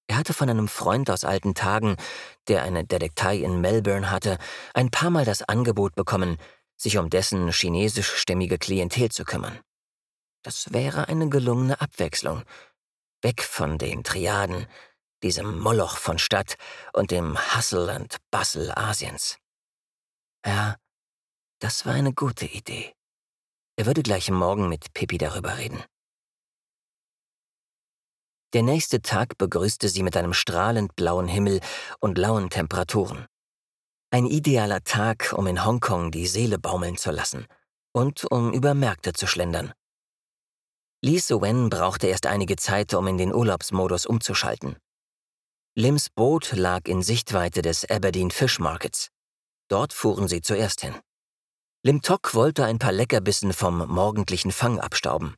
Er 0.07 0.17
hatte 0.17 0.33
von 0.33 0.49
einem 0.49 0.67
Freund 0.67 1.09
aus 1.09 1.23
alten 1.23 1.55
Tagen, 1.55 1.95
der 2.49 2.63
eine 2.63 2.83
Detektei 2.83 3.37
in 3.37 3.61
Melbourne 3.61 4.11
hatte, 4.11 4.39
ein 4.73 4.91
paar 4.91 5.09
Mal 5.09 5.23
das 5.23 5.41
Angebot 5.43 5.95
bekommen, 5.95 6.37
sich 6.75 6.97
um 6.97 7.09
dessen 7.09 7.49
chinesischstämmige 7.51 8.57
Klientel 8.57 9.09
zu 9.09 9.23
kümmern. 9.23 9.59
Das 10.43 10.71
wäre 10.71 11.07
eine 11.07 11.29
gelungene 11.29 11.81
Abwechslung. 11.81 12.43
Weg 13.21 13.43
von 13.43 13.77
den 13.77 14.03
Triaden, 14.03 14.67
diesem 15.21 15.59
Moloch 15.59 15.97
von 15.97 16.17
Stadt 16.17 16.55
und 16.93 17.11
dem 17.11 17.37
Hustle 17.55 17.91
and 17.91 18.17
Bustle 18.31 18.75
Asiens. 18.77 19.37
Ja, 20.45 20.77
das 21.59 21.85
war 21.85 21.93
eine 21.93 22.13
gute 22.13 22.45
Idee. 22.45 22.93
Er 23.75 23.85
würde 23.85 24.03
gleich 24.03 24.29
morgen 24.31 24.69
mit 24.69 24.93
Pippi 24.93 25.17
darüber 25.17 25.57
reden. 25.57 25.83
Der 28.53 28.63
nächste 28.63 29.01
Tag 29.01 29.37
begrüßte 29.37 29.89
sie 29.89 30.01
mit 30.01 30.17
einem 30.17 30.33
strahlend 30.33 30.95
blauen 30.95 31.27
Himmel 31.27 31.59
und 31.99 32.17
lauen 32.17 32.49
Temperaturen. 32.49 33.27
Ein 34.11 34.25
idealer 34.25 34.83
Tag, 34.83 35.33
um 35.37 35.45
in 35.45 35.63
Hongkong 35.63 36.11
die 36.11 36.25
Seele 36.25 36.57
baumeln 36.57 36.97
zu 36.97 37.11
lassen 37.11 37.45
und 37.91 38.25
um 38.31 38.53
über 38.53 38.73
Märkte 38.73 39.13
zu 39.13 39.27
schlendern. 39.27 39.73
Lee 41.01 41.19
So-wen 41.19 41.69
brauchte 41.69 42.07
erst 42.07 42.25
einige 42.25 42.57
Zeit, 42.57 42.93
um 42.93 43.07
in 43.07 43.17
den 43.17 43.33
Urlaubsmodus 43.33 44.05
umzuschalten. 44.05 44.75
Lims 45.75 46.09
Boot 46.09 46.51
lag 46.51 46.87
in 46.87 47.01
Sichtweite 47.01 47.61
des 47.61 47.89
Aberdeen 47.89 48.31
Fish 48.31 48.59
Markets. 48.59 49.07
Dort 49.69 49.93
fuhren 49.93 50.27
sie 50.27 50.41
zuerst 50.41 50.81
hin. 50.81 50.95
Lim 51.83 52.01
Tok 52.01 52.33
wollte 52.33 52.65
ein 52.65 52.79
paar 52.79 52.91
Leckerbissen 52.91 53.53
vom 53.53 53.87
morgendlichen 53.87 54.51
Fang 54.51 54.77
abstauben. 54.79 55.35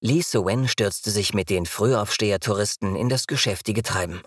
Lee 0.00 0.22
So-wen 0.22 0.66
stürzte 0.66 1.10
sich 1.10 1.34
mit 1.34 1.50
den 1.50 1.66
Frühaufsteher-Touristen 1.66 2.96
in 2.96 3.10
das 3.10 3.26
geschäftige 3.26 3.82
Treiben. 3.82 4.22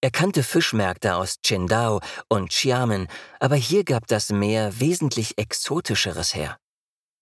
Er 0.00 0.12
kannte 0.12 0.44
Fischmärkte 0.44 1.16
aus 1.16 1.36
Qingdao 1.42 2.00
und 2.28 2.50
Xiamen, 2.50 3.08
aber 3.40 3.56
hier 3.56 3.82
gab 3.82 4.06
das 4.06 4.30
Meer 4.30 4.78
wesentlich 4.78 5.38
Exotischeres 5.38 6.36
her. 6.36 6.56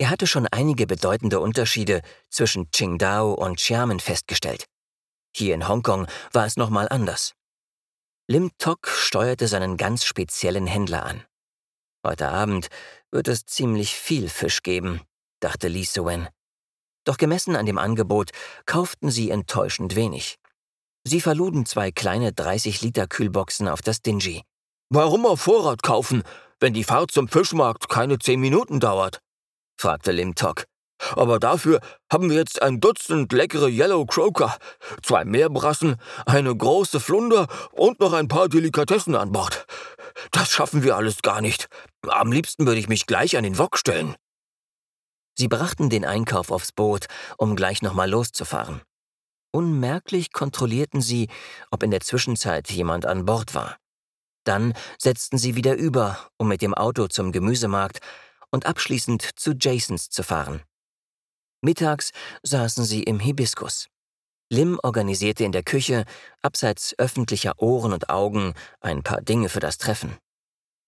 Er 0.03 0.11
hatte 0.11 0.27
schon 0.27 0.49
einige 0.49 0.89
bedeutende 0.89 1.39
Unterschiede 1.39 2.03
zwischen 2.29 2.69
Qingdao 2.73 3.35
und 3.35 3.55
Xiamen 3.55 4.01
festgestellt. 4.01 4.65
Hier 5.33 5.55
in 5.55 5.69
Hongkong 5.69 6.09
war 6.33 6.45
es 6.45 6.57
nochmal 6.57 6.89
anders. 6.89 7.35
Lim 8.27 8.51
Tok 8.59 8.89
steuerte 8.89 9.47
seinen 9.47 9.77
ganz 9.77 10.05
speziellen 10.05 10.67
Händler 10.67 11.07
an. 11.07 11.23
Heute 12.05 12.31
Abend 12.31 12.67
wird 13.13 13.29
es 13.29 13.47
ziemlich 13.47 13.95
viel 13.95 14.29
Fisch 14.29 14.65
geben, 14.65 15.03
dachte 15.39 15.69
Lee 15.69 15.85
Suen. 15.85 16.27
Doch 17.05 17.17
gemessen 17.17 17.55
an 17.55 17.67
dem 17.67 17.79
Angebot 17.79 18.33
kauften 18.67 19.09
sie 19.09 19.31
enttäuschend 19.31 19.95
wenig. 19.95 20.41
Sie 21.05 21.21
verluden 21.21 21.65
zwei 21.65 21.93
kleine 21.93 22.31
30-Liter-Kühlboxen 22.31 23.69
auf 23.69 23.83
das 23.83 24.03
Dingy. 24.03 24.43
Warum 24.89 25.27
auf 25.27 25.43
Vorrat 25.43 25.85
kaufen, 25.85 26.25
wenn 26.59 26.75
die 26.75 26.83
Fahrt 26.83 27.13
zum 27.13 27.29
Fischmarkt 27.29 27.89
keine 27.89 28.19
zehn 28.19 28.41
Minuten 28.41 28.81
dauert? 28.81 29.23
Fragte 29.77 30.13
Lim 30.13 30.35
Tok. 30.35 30.65
Aber 31.17 31.41
dafür 31.41 31.81
haben 32.13 32.31
wir 32.31 32.37
jetzt 32.37 32.63
ein 32.63 32.81
Dutzend 32.81 33.33
leckere 33.33 33.69
Yellow 33.69 34.07
Croaker, 34.07 34.57
zwei 35.03 35.25
Meerbrassen, 35.25 35.97
eine 36.27 36.55
große 36.55 37.01
Flunder 37.01 37.49
und 37.73 37.99
noch 38.01 38.13
ein 38.13 38.29
paar 38.29 38.49
Delikatessen 38.49 39.17
an 39.17 39.33
Bord. 39.33 39.67
Das 40.31 40.51
schaffen 40.51 40.83
wir 40.85 40.97
alles 40.97 41.23
gar 41.23 41.41
nicht. 41.41 41.69
Am 42.07 42.31
liebsten 42.31 42.67
würde 42.67 42.81
ich 42.81 42.89
mich 42.89 43.07
gleich 43.07 43.37
an 43.37 43.45
den 43.45 43.59
Wok 43.59 43.79
stellen. 43.79 44.15
Sie 45.37 45.49
brachten 45.49 45.91
den 45.91 46.05
Einkauf 46.05 46.51
aufs 46.51 46.73
Boot, 46.73 47.07
um 47.39 47.57
gleich 47.57 47.83
nochmal 47.83 48.11
loszufahren. 48.11 48.83
Unmerklich 49.51 50.33
kontrollierten 50.33 51.01
sie, 51.01 51.29
ob 51.71 51.83
in 51.83 51.91
der 51.91 52.01
Zwischenzeit 52.01 52.71
jemand 52.71 53.07
an 53.07 53.25
Bord 53.25 53.55
war. 53.55 53.77
Dann 54.45 54.75
setzten 54.99 55.39
sie 55.39 55.57
wieder 55.57 55.75
über, 55.75 56.31
um 56.37 56.49
mit 56.49 56.63
dem 56.63 56.75
Auto 56.75 57.07
zum 57.07 57.33
Gemüsemarkt 57.33 58.01
und 58.53 58.67
abschließend 58.67 59.31
zu 59.35 59.55
Jasons 59.59 60.11
zu 60.11 60.23
fahren. 60.23 60.63
Mittags 61.63 62.13
saßen 62.43 62.85
sie 62.85 63.03
im 63.03 63.19
Hibiskus. 63.19 63.89
Lim 64.51 64.79
organisierte 64.83 65.45
in 65.45 65.53
der 65.53 65.63
Küche, 65.63 66.05
abseits 66.43 66.95
öffentlicher 66.99 67.55
Ohren 67.61 67.93
und 67.93 68.11
Augen, 68.11 68.55
ein 68.81 69.03
paar 69.03 69.23
Dinge 69.23 69.49
für 69.49 69.61
das 69.61 69.79
Treffen. 69.79 70.17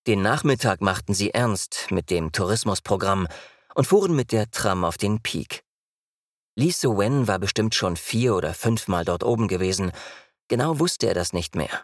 Den 0.06 0.20
Nachmittag 0.20 0.82
machten 0.82 1.14
sie 1.14 1.32
ernst 1.32 1.86
mit 1.90 2.10
dem 2.10 2.30
Tourismusprogramm 2.30 3.26
und 3.74 3.86
fuhren 3.86 4.14
mit 4.14 4.32
der 4.32 4.50
Tram 4.50 4.84
auf 4.84 4.98
den 4.98 5.22
Peak. 5.22 5.62
Lee 6.56 6.70
So-wen 6.70 7.26
war 7.26 7.38
bestimmt 7.38 7.74
schon 7.74 7.96
vier 7.96 8.34
oder 8.34 8.52
fünfmal 8.52 9.04
dort 9.04 9.24
oben 9.24 9.48
gewesen, 9.48 9.92
genau 10.48 10.78
wusste 10.78 11.06
er 11.06 11.14
das 11.14 11.32
nicht 11.32 11.54
mehr. 11.54 11.82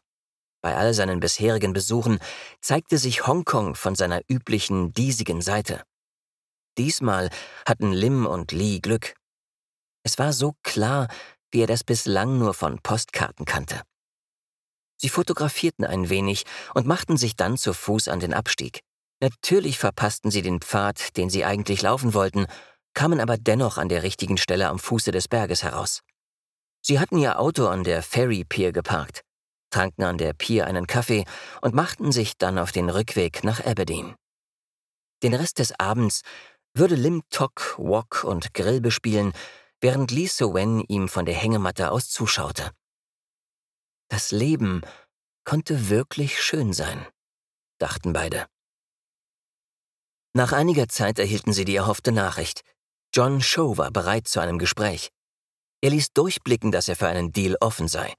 Bei 0.63 0.77
all 0.77 0.93
seinen 0.93 1.21
bisherigen 1.21 1.73
Besuchen 1.73 2.19
zeigte 2.61 2.99
sich 2.99 3.27
Hongkong 3.27 3.75
von 3.75 3.95
seiner 3.95 4.21
üblichen 4.29 4.93
diesigen 4.93 5.41
Seite. 5.41 5.83
Diesmal 6.77 7.31
hatten 7.67 7.93
Lim 7.93 8.27
und 8.27 8.53
Lee 8.53 8.81
Glück. 8.81 9.15
Es 10.03 10.19
war 10.19 10.33
so 10.33 10.55
klar, 10.63 11.09
wie 11.51 11.63
er 11.63 11.67
das 11.67 11.83
bislang 11.83 12.39
nur 12.39 12.55
von 12.55 12.79
Postkarten 12.81 13.47
kannte. 13.47 13.83
Sie 14.97 15.09
fotografierten 15.09 15.85
ein 15.85 16.11
wenig 16.11 16.45
und 16.75 16.87
machten 16.87 17.17
sich 17.17 17.37
dann 17.37 17.57
zu 17.57 17.73
Fuß 17.73 18.09
an 18.09 18.21
den 18.21 18.35
Abstieg. 18.35 18.81
Natürlich 19.23 19.79
verpassten 19.79 20.31
sie 20.31 20.43
den 20.43 20.61
Pfad, 20.61 21.17
den 21.17 21.31
sie 21.31 21.45
eigentlich 21.45 21.83
laufen 21.83 22.13
wollten, 22.13 22.47
kamen 22.93 23.21
aber 23.21 23.39
dennoch 23.39 23.79
an 23.79 23.89
der 23.89 24.03
richtigen 24.03 24.37
Stelle 24.37 24.69
am 24.69 24.79
Fuße 24.79 25.11
des 25.11 25.27
Berges 25.27 25.63
heraus. 25.63 26.03
Sie 26.83 26.99
hatten 26.99 27.19
ihr 27.19 27.39
Auto 27.39 27.67
an 27.67 27.83
der 27.83 28.03
Ferry 28.03 28.45
Pier 28.45 28.73
geparkt 28.73 29.23
tranken 29.71 30.05
an 30.05 30.19
der 30.19 30.33
Pier 30.33 30.67
einen 30.67 30.87
Kaffee 30.87 31.25
und 31.61 31.75
machten 31.75 32.13
sich 32.13 32.37
dann 32.37 32.59
auf 32.59 32.73
den 32.73 32.91
Rückweg 32.91 33.45
nach 33.45 33.65
Aberdeen. 33.65 34.15
Den 35.23 35.35
Rest 35.35 35.59
des 35.59 35.79
Abends 35.79 36.23
würde 36.75 36.95
Lim 36.95 37.23
Tok 37.31 37.75
Wok 37.79 38.25
und 38.25 38.55
Grill 38.55 38.81
bespielen, 38.81 39.33
während 39.81 40.11
Lee 40.11 40.27
So-wen 40.27 40.81
ihm 40.89 41.09
von 41.09 41.27
der 41.27 41.35
Hängematte 41.35 41.91
aus 41.91 42.09
zuschaute. 42.09 42.71
Das 44.09 44.31
Leben 44.31 44.83
konnte 45.45 45.89
wirklich 45.89 46.43
schön 46.43 46.73
sein, 46.73 47.07
dachten 47.79 48.13
beide. 48.13 48.47
Nach 50.33 50.53
einiger 50.53 50.89
Zeit 50.89 51.19
erhielten 51.19 51.53
sie 51.53 51.65
die 51.65 51.77
erhoffte 51.77 52.13
Nachricht. 52.13 52.63
John 53.15 53.41
Show 53.41 53.77
war 53.77 53.91
bereit 53.91 54.29
zu 54.29 54.41
einem 54.41 54.59
Gespräch. 54.59 55.11
Er 55.81 55.91
ließ 55.91 56.13
durchblicken, 56.13 56.71
dass 56.71 56.89
er 56.89 56.97
für 56.97 57.09
einen 57.09 57.33
Deal 57.33 57.57
offen 57.61 57.89
sei. 57.89 58.15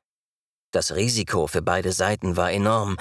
Das 0.71 0.95
Risiko 0.95 1.47
für 1.47 1.61
beide 1.61 1.91
Seiten 1.91 2.37
war 2.37 2.51
enorm. 2.51 2.97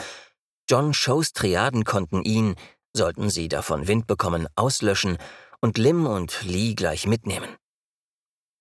John 0.68 0.92
Shows 0.92 1.32
Triaden 1.32 1.84
konnten 1.84 2.22
ihn, 2.22 2.56
sollten 2.94 3.30
sie 3.30 3.48
davon 3.48 3.86
Wind 3.86 4.06
bekommen, 4.06 4.46
auslöschen 4.56 5.18
und 5.60 5.78
Lim 5.78 6.06
und 6.06 6.42
Lee 6.42 6.74
gleich 6.74 7.06
mitnehmen. 7.06 7.48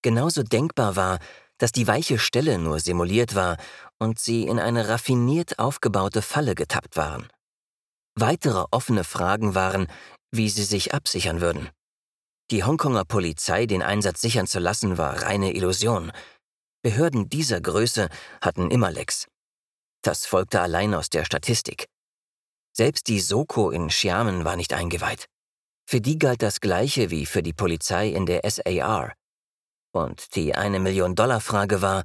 Genauso 0.01 0.44
denkbar 0.44 0.96
war, 0.96 1.20
dass 1.58 1.72
die 1.72 1.88
weiche 1.88 2.20
Stelle 2.20 2.58
nur 2.58 2.80
simuliert 2.80 3.36
war 3.36 3.58
und 3.98 4.20
sie 4.20 4.44
in 4.44 4.60
eine 4.60 4.88
raffiniert 4.88 5.60
aufgebaute 5.60 6.22
Falle 6.22 6.56
getappt 6.56 6.96
waren. 6.96 7.28
Weitere 8.16 8.66
offene 8.72 9.04
Fragen 9.04 9.56
waren, 9.56 9.88
wie 10.32 10.50
sie 10.50 10.63
sich 10.63 10.94
absichern 10.94 11.42
würden. 11.42 11.70
Die 12.51 12.63
Hongkonger 12.63 13.06
Polizei 13.06 13.66
den 13.66 13.84
Einsatz 13.84 14.22
sichern 14.22 14.48
zu 14.48 14.60
lassen, 14.60 14.98
war 14.98 15.22
reine 15.22 15.54
Illusion. 15.54 16.12
Behörden 16.81 17.29
dieser 17.29 17.59
Größe 17.59 18.09
hatten 18.41 18.71
immer 18.71 18.91
Lecks. 18.91 19.27
Das 20.01 20.25
folgte 20.25 20.62
allein 20.62 20.93
aus 20.93 21.09
der 21.09 21.25
Statistik. 21.25 21.88
Selbst 22.71 23.07
die 23.07 23.19
Soko 23.19 23.71
in 23.71 23.89
Xiamen 23.89 24.45
war 24.45 24.55
nicht 24.55 24.74
eingeweiht. 24.74 25.25
Für 25.86 26.00
die 26.00 26.17
galt 26.17 26.41
das 26.41 26.62
Gleiche 26.62 27.09
wie 27.09 27.25
für 27.25 27.43
die 27.43 27.53
Polizei 27.53 28.09
in 28.09 28.25
der 28.25 28.50
SAR. 28.50 29.13
Und 29.91 30.36
die 30.36 30.55
eine 30.55 30.79
Million 30.79 31.15
Dollar 31.15 31.41
Frage 31.41 31.81
war, 31.81 32.03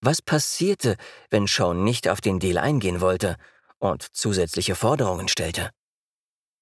was 0.00 0.20
passierte, 0.20 0.96
wenn 1.30 1.46
Sean 1.46 1.82
nicht 1.82 2.08
auf 2.08 2.20
den 2.20 2.38
Deal 2.38 2.58
eingehen 2.58 3.00
wollte 3.00 3.36
und 3.78 4.02
zusätzliche 4.14 4.74
Forderungen 4.76 5.28
stellte? 5.28 5.70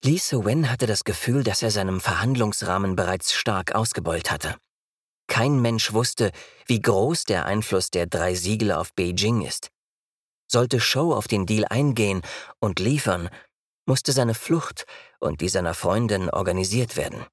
Lee 0.05 0.19
Se-wen 0.19 0.71
hatte 0.71 0.87
das 0.87 1.05
Gefühl, 1.05 1.45
dass 1.45 1.63
er 1.63 1.71
seinem 1.71 2.01
Verhandlungsrahmen 2.01 2.97
bereits 2.97 3.35
stark 3.35 3.75
ausgebeult 3.75 4.31
hatte. 4.31 4.57
Kein 5.27 5.61
Mensch 5.61 5.93
wusste, 5.93 6.33
wie 6.67 6.81
groß 6.81 7.25
der 7.25 7.47
Einfluss 7.47 7.91
der 7.91 8.07
drei 8.07 8.35
Siegel 8.35 8.73
auf 8.73 8.93
Beijing 8.95 9.43
ist. 9.43 9.71
Sollte 10.51 10.81
Show 10.81 11.15
auf 11.15 11.29
den 11.29 11.47
Deal 11.47 11.65
eingehen 11.65 12.23
und 12.61 12.79
liefern, 12.79 13.31
musste 13.87 14.13
seine 14.13 14.35
Flucht 14.35 14.85
und 15.19 15.41
die 15.41 15.49
seiner 15.49 15.75
Freundin 15.75 16.31
organisiert 16.31 16.97
werden. 16.97 17.25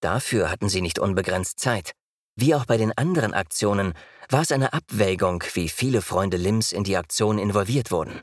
Dafür 0.00 0.50
hatten 0.50 0.68
sie 0.68 0.82
nicht 0.82 0.98
unbegrenzt 0.98 1.58
Zeit. 1.58 1.92
Wie 2.36 2.54
auch 2.54 2.66
bei 2.66 2.76
den 2.76 2.92
anderen 2.98 3.32
Aktionen 3.32 3.94
war 4.28 4.42
es 4.42 4.52
eine 4.52 4.72
Abwägung, 4.72 5.42
wie 5.54 5.68
viele 5.68 6.02
Freunde 6.02 6.36
Lims 6.36 6.72
in 6.72 6.84
die 6.84 6.96
Aktion 6.96 7.38
involviert 7.38 7.90
wurden. 7.90 8.20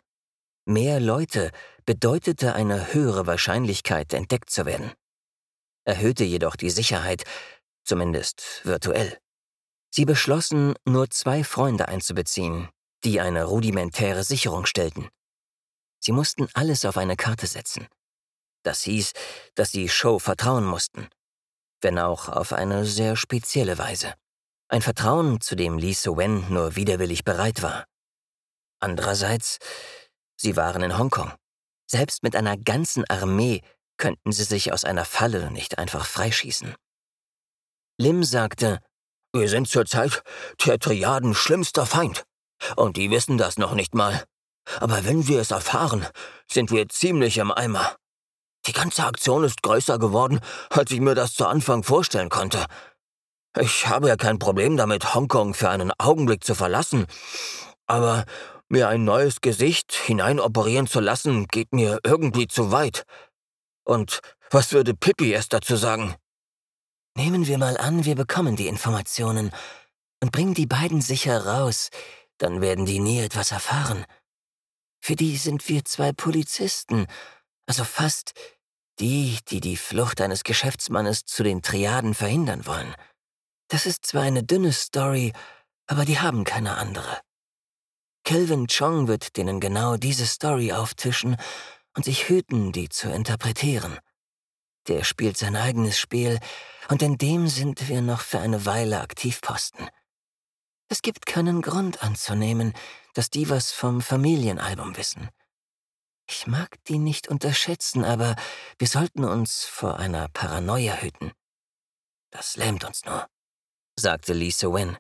Mehr 0.66 1.00
Leute 1.00 1.52
bedeutete 1.86 2.54
eine 2.54 2.94
höhere 2.94 3.26
Wahrscheinlichkeit, 3.26 4.14
entdeckt 4.14 4.50
zu 4.50 4.66
werden. 4.66 4.92
Erhöhte 5.86 6.24
jedoch 6.24 6.56
die 6.56 6.70
Sicherheit, 6.70 7.24
zumindest 7.84 8.62
virtuell. 8.64 9.18
Sie 9.90 10.06
beschlossen, 10.06 10.76
nur 10.86 11.10
zwei 11.10 11.44
Freunde 11.44 11.88
einzubeziehen, 11.88 12.70
die 13.04 13.20
eine 13.20 13.46
rudimentäre 13.46 14.24
Sicherung 14.24 14.66
stellten. 14.66 15.10
Sie 16.00 16.12
mussten 16.12 16.48
alles 16.54 16.86
auf 16.86 16.98
eine 16.98 17.16
Karte 17.16 17.48
setzen. 17.48 17.88
Das 18.64 18.82
hieß, 18.84 19.12
dass 19.56 19.72
sie 19.72 19.90
Show 19.90 20.20
vertrauen 20.20 20.66
mussten 20.66 21.10
wenn 21.82 22.00
auch 22.00 22.30
auf 22.30 22.54
eine 22.54 22.86
sehr 22.86 23.16
spezielle 23.16 23.78
Weise. 23.78 24.14
Ein 24.70 24.82
Vertrauen, 24.82 25.42
zu 25.42 25.56
dem 25.56 25.78
Lee 25.78 25.94
So-wen 25.94 26.52
nur 26.52 26.76
widerwillig 26.76 27.24
bereit 27.24 27.62
war. 27.62 27.86
Andererseits, 28.80 29.58
sie 30.38 30.56
waren 30.56 30.82
in 30.82 30.98
Hongkong. 30.98 31.34
Selbst 31.88 32.24
mit 32.24 32.36
einer 32.36 32.58
ganzen 32.58 33.04
Armee 33.10 33.62
könnten 33.98 34.32
sie 34.32 34.44
sich 34.44 34.72
aus 34.72 34.86
einer 34.86 35.06
Falle 35.06 35.52
nicht 35.52 35.78
einfach 35.78 36.06
freischießen. 36.06 36.74
Lim 37.98 38.24
sagte, 38.24 38.80
wir 39.34 39.48
sind 39.48 39.68
zurzeit 39.68 40.24
der 40.66 40.80
Triaden 40.80 41.34
schlimmster 41.34 41.86
Feind. 41.86 42.24
Und 42.76 42.98
die 42.98 43.10
wissen 43.10 43.38
das 43.38 43.58
noch 43.58 43.74
nicht 43.74 43.96
mal. 43.96 44.24
Aber 44.80 45.06
wenn 45.06 45.28
wir 45.28 45.40
es 45.40 45.52
erfahren, 45.52 46.06
sind 46.50 46.72
wir 46.72 46.88
ziemlich 46.90 47.38
im 47.38 47.52
Eimer. 47.52 47.96
Die 48.68 48.74
ganze 48.74 49.06
Aktion 49.06 49.44
ist 49.44 49.64
größer 49.64 49.98
geworden, 49.98 50.40
als 50.70 50.92
ich 50.92 51.00
mir 51.00 51.16
das 51.16 51.34
zu 51.34 51.48
Anfang 51.48 51.84
vorstellen 51.84 52.30
konnte. 52.30 52.66
Ich 53.60 53.88
habe 53.88 54.08
ja 54.08 54.16
kein 54.16 54.40
Problem 54.40 54.78
damit, 54.78 55.14
Hongkong 55.14 55.54
für 55.54 55.70
einen 55.70 55.92
Augenblick 55.98 56.44
zu 56.44 56.56
verlassen, 56.56 57.06
aber 57.88 58.26
mir 58.70 58.88
ein 58.88 59.04
neues 59.04 59.42
Gesicht 59.42 59.94
hineinoperieren 59.94 60.88
zu 60.88 61.00
lassen, 61.00 61.48
geht 61.48 61.74
mir 61.74 62.00
irgendwie 62.04 62.48
zu 62.48 62.72
weit. 62.72 63.04
Und 63.84 64.22
was 64.50 64.72
würde 64.72 64.94
Pippi 64.94 65.32
erst 65.32 65.54
dazu 65.54 65.76
sagen? 65.76 66.16
Nehmen 67.16 67.48
wir 67.48 67.58
mal 67.58 67.78
an, 67.78 68.06
wir 68.06 68.16
bekommen 68.16 68.56
die 68.56 68.68
Informationen 68.68 69.52
und 70.22 70.32
bringen 70.32 70.54
die 70.54 70.68
beiden 70.68 71.02
sicher 71.02 71.46
raus, 71.46 71.90
dann 72.38 72.62
werden 72.62 72.86
die 72.86 73.00
nie 73.00 73.20
etwas 73.20 73.52
erfahren. 73.52 74.06
Für 75.00 75.16
die 75.16 75.38
sind 75.38 75.68
wir 75.68 75.84
zwei 75.84 76.12
Polizisten 76.12 77.08
also 77.72 77.86
fast 77.86 78.34
die, 79.00 79.40
die 79.48 79.62
die 79.62 79.78
Flucht 79.78 80.20
eines 80.20 80.44
Geschäftsmannes 80.44 81.24
zu 81.24 81.42
den 81.42 81.62
Triaden 81.62 82.14
verhindern 82.14 82.66
wollen. 82.66 82.94
Das 83.70 83.86
ist 83.86 84.06
zwar 84.06 84.24
eine 84.24 84.44
dünne 84.44 84.74
Story, 84.74 85.32
aber 85.88 86.04
die 86.04 86.20
haben 86.20 86.44
keine 86.44 86.76
andere. 86.76 87.22
Kelvin 88.26 88.68
Chong 88.68 89.08
wird 89.08 89.38
denen 89.38 89.62
genau 89.62 89.96
diese 89.96 90.28
Story 90.28 90.74
auftischen 90.74 91.38
und 91.96 92.04
sich 92.04 92.28
hüten, 92.28 92.74
die 92.74 92.90
zu 92.90 93.10
interpretieren. 93.10 93.98
Der 94.90 95.06
spielt 95.06 95.38
sein 95.38 95.56
eigenes 95.56 95.98
Spiel, 95.98 96.40
und 96.92 97.02
in 97.02 97.18
dem 97.18 97.48
sind 97.48 97.88
wir 97.88 98.02
noch 98.02 98.20
für 98.20 98.40
eine 98.40 98.66
Weile 98.66 99.00
Aktivposten. 99.00 99.88
Es 100.90 101.02
gibt 101.02 101.26
keinen 101.26 101.62
Grund 101.62 102.04
anzunehmen, 102.04 102.74
dass 103.14 103.30
die 103.30 103.50
was 103.50 103.72
vom 103.72 104.02
Familienalbum 104.02 104.98
wissen. 104.98 105.30
Ich 106.30 106.48
mag 106.48 106.84
die 106.90 106.98
nicht 106.98 107.30
unterschätzen, 107.30 108.04
aber 108.04 108.36
wir 108.78 108.88
sollten 108.88 109.24
uns 109.24 109.64
vor 109.64 110.00
einer 110.00 110.28
Paranoia 110.34 110.96
hüten. 110.96 111.32
Das 112.30 112.58
lähmt 112.58 112.84
uns 112.84 113.06
nur, 113.06 113.26
sagte 113.96 114.34
Lisa 114.34 114.68
Wen. 114.68 114.98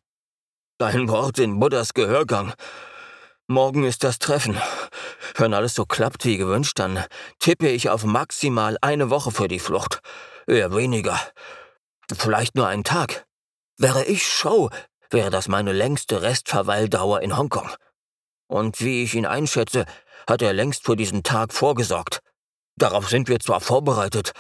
Dein 0.77 1.09
Wort 1.09 1.39
in 1.39 1.59
Buddhas 1.59 1.93
Gehörgang. 1.93 2.53
Morgen 3.47 3.83
ist 3.83 4.05
das 4.05 4.17
Treffen. 4.17 4.57
Wenn 5.35 5.53
alles 5.53 5.75
so 5.75 5.85
klappt 5.85 6.23
wie 6.23 6.37
gewünscht, 6.37 6.79
dann 6.79 7.03
tippe 7.39 7.67
ich 7.67 7.89
auf 7.89 8.05
maximal 8.05 8.77
eine 8.79 9.09
Woche 9.09 9.31
für 9.31 9.49
die 9.49 9.59
Flucht. 9.59 9.99
Eher 10.47 10.73
weniger. 10.73 11.19
Vielleicht 12.15 12.55
nur 12.55 12.67
einen 12.67 12.83
Tag. 12.83 13.25
Wäre 13.77 14.03
ich 14.05 14.27
Show, 14.27 14.69
wäre 15.09 15.29
das 15.29 15.47
meine 15.47 15.71
längste 15.71 16.21
Restverweildauer 16.21 17.21
in 17.21 17.37
Hongkong. 17.37 17.69
Und 18.47 18.81
wie 18.81 19.03
ich 19.03 19.15
ihn 19.15 19.25
einschätze, 19.25 19.85
hat 20.27 20.41
er 20.41 20.53
längst 20.53 20.83
für 20.85 20.95
diesen 20.95 21.23
Tag 21.23 21.53
vorgesorgt. 21.53 22.19
Darauf 22.77 23.09
sind 23.09 23.27
wir 23.27 23.39
zwar 23.39 23.61
vorbereitet, 23.61 24.31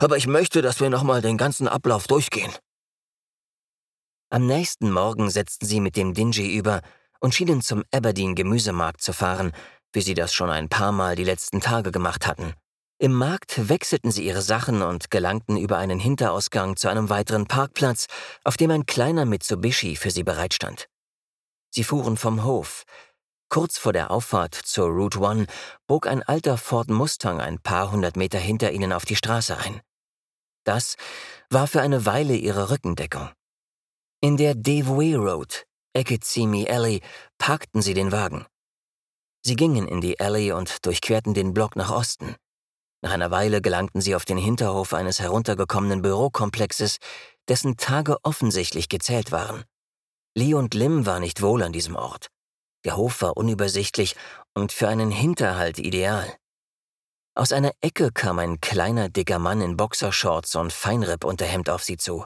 aber 0.00 0.16
ich 0.16 0.26
möchte, 0.26 0.62
dass 0.62 0.80
wir 0.80 0.90
nochmal 0.90 1.22
den 1.22 1.36
ganzen 1.36 1.68
Ablauf 1.68 2.06
durchgehen. 2.06 2.52
Am 4.30 4.46
nächsten 4.46 4.90
Morgen 4.90 5.30
setzten 5.30 5.66
sie 5.66 5.80
mit 5.80 5.96
dem 5.96 6.12
Dingy 6.12 6.54
über 6.54 6.82
und 7.20 7.34
schienen 7.34 7.62
zum 7.62 7.84
Aberdeen 7.92 8.34
Gemüsemarkt 8.34 9.00
zu 9.00 9.12
fahren, 9.12 9.52
wie 9.92 10.02
sie 10.02 10.14
das 10.14 10.34
schon 10.34 10.50
ein 10.50 10.68
paar 10.68 10.92
Mal 10.92 11.16
die 11.16 11.24
letzten 11.24 11.60
Tage 11.60 11.90
gemacht 11.92 12.26
hatten. 12.26 12.54
Im 13.00 13.12
Markt 13.12 13.68
wechselten 13.68 14.10
sie 14.10 14.24
ihre 14.24 14.42
Sachen 14.42 14.82
und 14.82 15.10
gelangten 15.10 15.56
über 15.56 15.78
einen 15.78 16.00
Hinterausgang 16.00 16.76
zu 16.76 16.88
einem 16.88 17.10
weiteren 17.10 17.46
Parkplatz, 17.46 18.06
auf 18.44 18.56
dem 18.56 18.70
ein 18.72 18.86
kleiner 18.86 19.24
Mitsubishi 19.24 19.94
für 19.94 20.10
sie 20.10 20.24
bereitstand. 20.24 20.88
Sie 21.70 21.84
fuhren 21.84 22.16
vom 22.16 22.44
Hof, 22.44 22.84
Kurz 23.50 23.78
vor 23.78 23.94
der 23.94 24.10
Auffahrt 24.10 24.54
zur 24.54 24.88
Route 24.88 25.20
One 25.20 25.46
bog 25.86 26.06
ein 26.06 26.22
alter 26.22 26.58
Ford 26.58 26.90
Mustang 26.90 27.40
ein 27.40 27.58
paar 27.58 27.90
hundert 27.90 28.16
Meter 28.16 28.38
hinter 28.38 28.72
ihnen 28.72 28.92
auf 28.92 29.06
die 29.06 29.16
Straße 29.16 29.56
ein. 29.56 29.80
Das 30.64 30.96
war 31.48 31.66
für 31.66 31.80
eine 31.80 32.04
Weile 32.04 32.36
ihre 32.36 32.70
Rückendeckung. 32.70 33.30
In 34.20 34.36
der 34.36 34.54
Devoué 34.54 35.16
Road, 35.16 35.64
Ecke 35.94 36.20
Zimi 36.20 36.68
Alley, 36.68 37.00
parkten 37.38 37.80
sie 37.80 37.94
den 37.94 38.12
Wagen. 38.12 38.44
Sie 39.42 39.56
gingen 39.56 39.88
in 39.88 40.02
die 40.02 40.20
Alley 40.20 40.52
und 40.52 40.84
durchquerten 40.84 41.32
den 41.32 41.54
Block 41.54 41.74
nach 41.74 41.90
Osten. 41.90 42.36
Nach 43.00 43.12
einer 43.12 43.30
Weile 43.30 43.60
gelangten 43.62 44.00
sie 44.00 44.14
auf 44.14 44.24
den 44.24 44.38
Hinterhof 44.38 44.92
eines 44.92 45.20
heruntergekommenen 45.20 46.02
Bürokomplexes, 46.02 46.98
dessen 47.48 47.76
Tage 47.76 48.16
offensichtlich 48.24 48.88
gezählt 48.88 49.30
waren. 49.30 49.64
Lee 50.34 50.54
und 50.54 50.74
Lim 50.74 51.06
war 51.06 51.20
nicht 51.20 51.40
wohl 51.42 51.62
an 51.62 51.72
diesem 51.72 51.96
Ort. 51.96 52.28
Der 52.84 52.96
Hof 52.96 53.22
war 53.22 53.36
unübersichtlich 53.36 54.16
und 54.54 54.72
für 54.72 54.88
einen 54.88 55.10
Hinterhalt 55.10 55.78
ideal. 55.78 56.36
Aus 57.34 57.52
einer 57.52 57.72
Ecke 57.80 58.10
kam 58.12 58.40
ein 58.40 58.60
kleiner, 58.60 59.08
dicker 59.08 59.38
Mann 59.38 59.60
in 59.60 59.76
Boxershorts 59.76 60.56
und 60.56 60.72
Feinripp-Unterhemd 60.72 61.70
auf 61.70 61.84
sie 61.84 61.96
zu. 61.96 62.24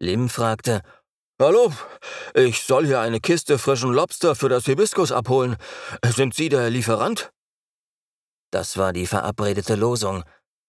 Lim 0.00 0.28
fragte, 0.28 0.82
Hallo, 1.40 1.72
ich 2.34 2.62
soll 2.62 2.86
hier 2.86 3.00
eine 3.00 3.20
Kiste 3.20 3.58
frischen 3.58 3.92
Lobster 3.92 4.34
für 4.34 4.48
das 4.48 4.64
Hibiskus 4.64 5.10
abholen. 5.10 5.56
Sind 6.04 6.34
Sie 6.34 6.48
der 6.48 6.70
Lieferant? 6.70 7.32
Das 8.52 8.76
war 8.76 8.92
die 8.92 9.06
verabredete 9.06 9.76
Losung. 9.76 10.24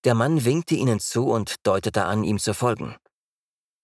Der 0.05 0.15
Mann 0.15 0.45
winkte 0.45 0.73
ihnen 0.73 1.01
zu 1.01 1.29
und 1.29 1.55
deutete 1.63 2.05
an, 2.05 2.23
ihm 2.23 2.39
zu 2.39 2.53
folgen. 2.53 2.95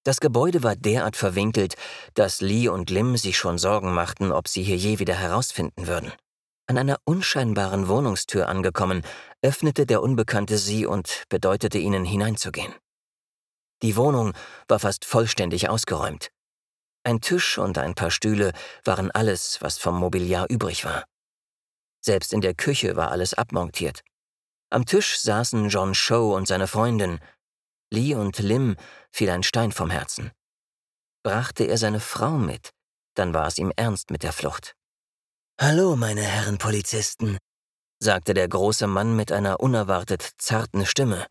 Das 0.06 0.22
Gebäude 0.22 0.64
war 0.64 0.78
derart 0.78 1.18
verwinkelt, 1.18 1.76
dass 2.14 2.40
Lee 2.40 2.70
und 2.70 2.90
Lim 2.90 3.18
sich 3.18 3.38
schon 3.38 3.58
Sorgen 3.58 3.94
machten, 3.94 4.32
ob 4.32 4.48
sie 4.48 4.64
hier 4.64 4.78
je 4.78 5.00
wieder 5.00 5.16
herausfinden 5.16 5.88
würden. 5.88 6.14
An 6.68 6.78
einer 6.78 6.98
unscheinbaren 7.04 7.90
Wohnungstür 7.90 8.48
angekommen, 8.48 9.04
öffnete 9.42 9.86
der 9.86 10.02
Unbekannte 10.02 10.58
sie 10.58 10.86
und 10.86 11.26
bedeutete 11.28 11.78
ihnen 11.78 12.06
hineinzugehen. 12.06 12.74
Die 13.82 13.98
Wohnung 13.98 14.34
war 14.70 14.80
fast 14.80 15.04
vollständig 15.04 15.68
ausgeräumt. 15.68 16.30
Ein 17.04 17.20
Tisch 17.20 17.58
und 17.58 17.78
ein 17.78 17.96
paar 17.96 18.12
Stühle 18.12 18.54
waren 18.86 19.12
alles, 19.12 19.58
was 19.62 19.78
vom 19.78 20.00
Mobiliar 20.00 20.46
übrig 20.50 20.86
war. 20.86 21.06
Selbst 22.10 22.34
in 22.34 22.41
der 22.41 22.56
Küche 22.56 22.95
war 22.95 23.12
alles 23.12 23.36
abmontiert. 23.36 24.02
Am 24.72 24.88
Tisch 24.88 25.19
saßen 25.19 25.69
John 25.69 25.93
Show 25.93 26.36
und 26.36 26.48
seine 26.48 26.65
Freundin. 26.65 27.19
Lee 27.93 28.15
und 28.15 28.39
Lim 28.39 28.78
fiel 29.12 29.30
ein 29.30 29.43
Stein 29.43 29.72
vom 29.72 29.91
Herzen. 29.91 30.32
Brachte 31.24 31.65
er 31.65 31.78
seine 31.78 32.00
Frau 32.00 32.32
mit, 32.32 32.72
dann 33.13 33.36
war 33.36 33.45
es 33.45 33.60
ihm 33.60 33.72
ernst 33.76 34.10
mit 34.10 34.24
der 34.24 34.34
Flucht. 34.34 34.74
Hallo, 35.62 35.95
meine 35.95 36.24
Herren 36.24 36.58
Polizisten, 36.58 37.38
sagte 38.02 38.34
der 38.34 38.48
große 38.48 38.88
Mann 38.88 39.15
mit 39.15 39.32
einer 39.32 39.60
unerwartet 39.60 40.28
zarten 40.39 40.88
Stimme. 40.88 41.28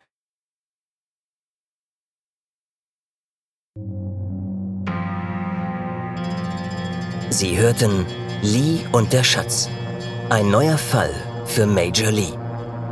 Sie 7.30 7.58
hörten 7.58 8.06
Lee 8.42 8.86
und 8.92 9.12
der 9.12 9.24
Schatz. 9.24 9.68
Ein 10.30 10.50
neuer 10.50 10.76
Fall 10.76 11.14
für 11.46 11.64
Major 11.64 12.10
Lee. 12.10 12.34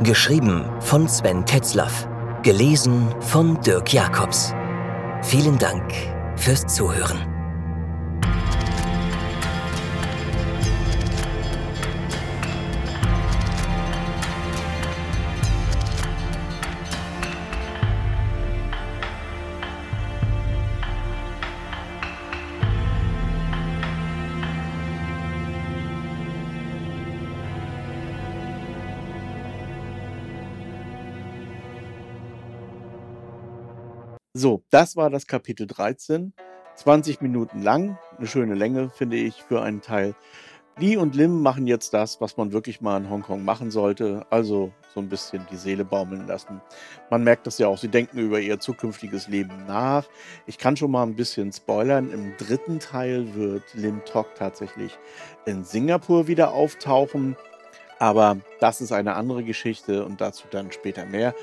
Geschrieben 0.01 0.65
von 0.79 1.07
Sven 1.07 1.45
Tetzlaff. 1.45 2.07
Gelesen 2.41 3.13
von 3.19 3.61
Dirk 3.61 3.93
Jacobs. 3.93 4.55
Vielen 5.21 5.59
Dank 5.59 5.93
fürs 6.35 6.65
Zuhören. 6.65 7.36
So, 34.39 34.61
das 34.69 34.95
war 34.95 35.09
das 35.09 35.25
Kapitel 35.25 35.65
13. 35.65 36.31
20 36.75 37.21
Minuten 37.21 37.63
lang, 37.63 37.97
eine 38.19 38.27
schöne 38.27 38.53
Länge, 38.53 38.91
finde 38.91 39.17
ich, 39.17 39.41
für 39.41 39.63
einen 39.63 39.81
Teil. 39.81 40.13
Lee 40.77 40.95
und 40.95 41.15
Lim 41.15 41.41
machen 41.41 41.65
jetzt 41.65 41.91
das, 41.95 42.21
was 42.21 42.37
man 42.37 42.51
wirklich 42.51 42.79
mal 42.79 42.97
in 42.97 43.09
Hongkong 43.09 43.43
machen 43.43 43.71
sollte, 43.71 44.27
also 44.29 44.71
so 44.93 44.99
ein 44.99 45.09
bisschen 45.09 45.47
die 45.49 45.55
Seele 45.55 45.83
baumeln 45.83 46.27
lassen. 46.27 46.61
Man 47.09 47.23
merkt 47.23 47.47
das 47.47 47.57
ja 47.57 47.67
auch, 47.67 47.79
sie 47.79 47.87
denken 47.87 48.19
über 48.19 48.39
ihr 48.39 48.59
zukünftiges 48.59 49.27
Leben 49.27 49.65
nach. 49.65 50.05
Ich 50.45 50.59
kann 50.59 50.77
schon 50.77 50.91
mal 50.91 51.01
ein 51.01 51.15
bisschen 51.15 51.51
spoilern, 51.51 52.11
im 52.11 52.37
dritten 52.37 52.77
Teil 52.77 53.33
wird 53.33 53.63
Lim 53.73 54.05
Tok 54.05 54.35
tatsächlich 54.35 54.99
in 55.47 55.63
Singapur 55.63 56.27
wieder 56.27 56.53
auftauchen, 56.53 57.35
aber 57.97 58.37
das 58.59 58.81
ist 58.81 58.91
eine 58.91 59.15
andere 59.15 59.43
Geschichte 59.43 60.05
und 60.05 60.21
dazu 60.21 60.45
dann 60.51 60.71
später 60.71 61.07
mehr. 61.07 61.33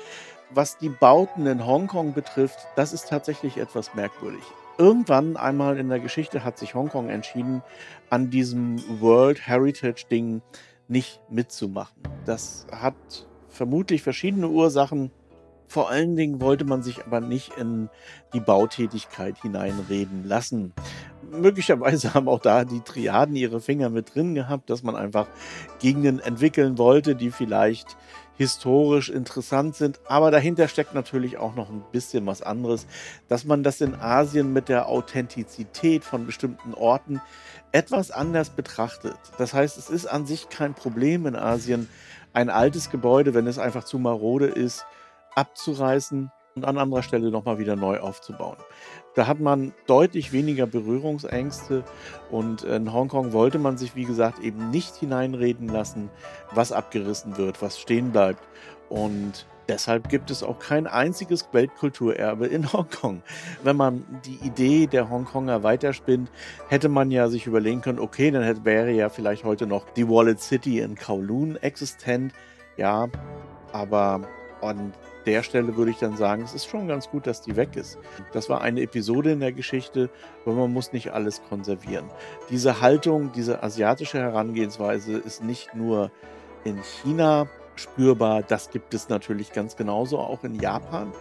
Was 0.51 0.77
die 0.77 0.89
Bauten 0.89 1.47
in 1.47 1.65
Hongkong 1.65 2.13
betrifft, 2.13 2.67
das 2.75 2.93
ist 2.93 3.09
tatsächlich 3.09 3.57
etwas 3.57 3.95
merkwürdig. 3.95 4.43
Irgendwann 4.77 5.37
einmal 5.37 5.77
in 5.77 5.89
der 5.89 5.99
Geschichte 5.99 6.43
hat 6.43 6.57
sich 6.57 6.75
Hongkong 6.75 7.09
entschieden, 7.09 7.63
an 8.09 8.29
diesem 8.29 8.77
World 9.01 9.47
Heritage 9.47 10.05
Ding 10.09 10.41
nicht 10.87 11.19
mitzumachen. 11.29 12.03
Das 12.25 12.67
hat 12.71 12.95
vermutlich 13.49 14.03
verschiedene 14.03 14.49
Ursachen. 14.49 15.11
Vor 15.67 15.89
allen 15.89 16.15
Dingen 16.15 16.41
wollte 16.41 16.63
man 16.63 16.83
sich 16.83 17.03
aber 17.05 17.21
nicht 17.21 17.57
in 17.57 17.89
die 18.33 18.39
Bautätigkeit 18.39 19.41
hineinreden 19.41 20.25
lassen. 20.25 20.73
Möglicherweise 21.31 22.13
haben 22.13 22.29
auch 22.29 22.39
da 22.39 22.65
die 22.65 22.81
Triaden 22.81 23.35
ihre 23.35 23.59
Finger 23.59 23.89
mit 23.89 24.13
drin 24.13 24.35
gehabt, 24.35 24.69
dass 24.69 24.83
man 24.83 24.95
einfach 24.95 25.27
Gegenden 25.79 26.19
entwickeln 26.19 26.77
wollte, 26.77 27.15
die 27.15 27.31
vielleicht 27.31 27.97
historisch 28.37 29.09
interessant 29.09 29.75
sind. 29.75 29.99
Aber 30.07 30.31
dahinter 30.31 30.67
steckt 30.67 30.93
natürlich 30.93 31.37
auch 31.37 31.55
noch 31.55 31.69
ein 31.69 31.83
bisschen 31.91 32.25
was 32.25 32.41
anderes, 32.41 32.87
dass 33.27 33.45
man 33.45 33.63
das 33.63 33.81
in 33.81 33.95
Asien 33.95 34.53
mit 34.53 34.69
der 34.69 34.87
Authentizität 34.87 36.03
von 36.03 36.25
bestimmten 36.25 36.73
Orten 36.73 37.21
etwas 37.71 38.11
anders 38.11 38.49
betrachtet. 38.49 39.17
Das 39.37 39.53
heißt, 39.53 39.77
es 39.77 39.89
ist 39.89 40.05
an 40.05 40.25
sich 40.25 40.49
kein 40.49 40.73
Problem 40.73 41.25
in 41.25 41.35
Asien, 41.35 41.89
ein 42.33 42.49
altes 42.49 42.89
Gebäude, 42.89 43.33
wenn 43.33 43.47
es 43.47 43.59
einfach 43.59 43.85
zu 43.85 43.97
marode 43.97 44.47
ist, 44.47 44.85
abzureißen 45.35 46.31
und 46.55 46.65
an 46.65 46.77
anderer 46.77 47.03
Stelle 47.03 47.31
nochmal 47.31 47.59
wieder 47.59 47.75
neu 47.75 47.99
aufzubauen. 47.99 48.57
Da 49.15 49.27
hat 49.27 49.39
man 49.39 49.73
deutlich 49.87 50.33
weniger 50.33 50.67
Berührungsängste 50.67 51.83
und 52.29 52.63
in 52.63 52.91
Hongkong 52.91 53.31
wollte 53.31 53.59
man 53.59 53.77
sich, 53.77 53.95
wie 53.95 54.03
gesagt, 54.03 54.39
eben 54.39 54.69
nicht 54.69 54.95
hineinreden 54.95 55.69
lassen, 55.69 56.09
was 56.53 56.73
abgerissen 56.73 57.37
wird, 57.37 57.61
was 57.61 57.79
stehen 57.79 58.11
bleibt. 58.11 58.43
Und 58.89 59.47
deshalb 59.69 60.09
gibt 60.09 60.29
es 60.31 60.43
auch 60.43 60.59
kein 60.59 60.85
einziges 60.85 61.47
Weltkulturerbe 61.53 62.47
in 62.47 62.71
Hongkong. 62.73 63.23
Wenn 63.63 63.77
man 63.77 64.05
die 64.25 64.45
Idee 64.45 64.85
der 64.85 65.09
Hongkonger 65.09 65.63
weiterspinnt, 65.63 66.29
hätte 66.67 66.89
man 66.89 67.09
ja 67.09 67.29
sich 67.29 67.47
überlegen 67.47 67.81
können, 67.81 67.99
okay, 67.99 68.31
dann 68.31 68.43
hätte, 68.43 68.65
wäre 68.65 68.91
ja 68.91 69.07
vielleicht 69.07 69.45
heute 69.45 69.65
noch 69.65 69.89
die 69.91 70.09
Wallet 70.09 70.41
City 70.41 70.79
in 70.81 70.95
Kowloon 70.95 71.55
existent. 71.55 72.33
Ja, 72.75 73.07
aber 73.71 74.27
und 74.61 74.93
der 75.25 75.43
Stelle 75.43 75.75
würde 75.75 75.91
ich 75.91 75.97
dann 75.97 76.17
sagen, 76.17 76.43
es 76.43 76.53
ist 76.53 76.65
schon 76.65 76.87
ganz 76.87 77.09
gut, 77.09 77.27
dass 77.27 77.41
die 77.41 77.55
weg 77.55 77.75
ist. 77.75 77.97
Das 78.33 78.49
war 78.49 78.61
eine 78.61 78.81
Episode 78.81 79.31
in 79.31 79.39
der 79.39 79.51
Geschichte, 79.51 80.09
aber 80.45 80.55
man 80.55 80.73
muss 80.73 80.93
nicht 80.93 81.11
alles 81.13 81.41
konservieren. 81.49 82.05
Diese 82.49 82.81
Haltung, 82.81 83.31
diese 83.33 83.63
asiatische 83.63 84.19
Herangehensweise 84.19 85.17
ist 85.17 85.43
nicht 85.43 85.75
nur 85.75 86.11
in 86.63 86.81
China 86.83 87.47
spürbar, 87.75 88.43
das 88.43 88.69
gibt 88.69 88.93
es 88.93 89.09
natürlich 89.09 89.51
ganz 89.51 89.75
genauso 89.75 90.19
auch 90.19 90.43
in 90.43 90.59
Japan 90.59 91.11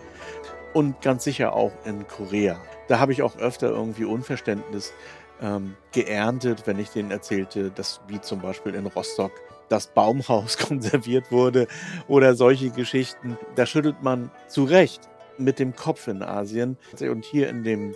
und 0.72 1.00
ganz 1.00 1.24
sicher 1.24 1.54
auch 1.54 1.72
in 1.84 2.06
Korea. 2.06 2.60
Da 2.88 2.98
habe 2.98 3.12
ich 3.12 3.22
auch 3.22 3.36
öfter 3.38 3.68
irgendwie 3.68 4.04
Unverständnis 4.04 4.92
ähm, 5.40 5.76
geerntet, 5.92 6.66
wenn 6.66 6.78
ich 6.78 6.90
denen 6.90 7.10
erzählte, 7.10 7.70
dass 7.70 8.00
wie 8.08 8.20
zum 8.20 8.40
Beispiel 8.40 8.74
in 8.74 8.86
Rostock 8.86 9.32
das 9.74 9.88
Baumhaus 9.88 10.56
konserviert 10.68 11.32
wurde 11.32 11.66
oder 12.06 12.37
solche 12.37 12.70
Geschichten. 12.70 13.37
Da 13.56 13.66
schüttelt 13.66 14.02
man 14.02 14.30
zu 14.46 14.64
Recht 14.64 15.08
mit 15.37 15.58
dem 15.58 15.74
Kopf 15.74 16.06
in 16.06 16.22
Asien. 16.22 16.78
Und 17.00 17.24
hier 17.24 17.48
in 17.48 17.64
dem 17.64 17.94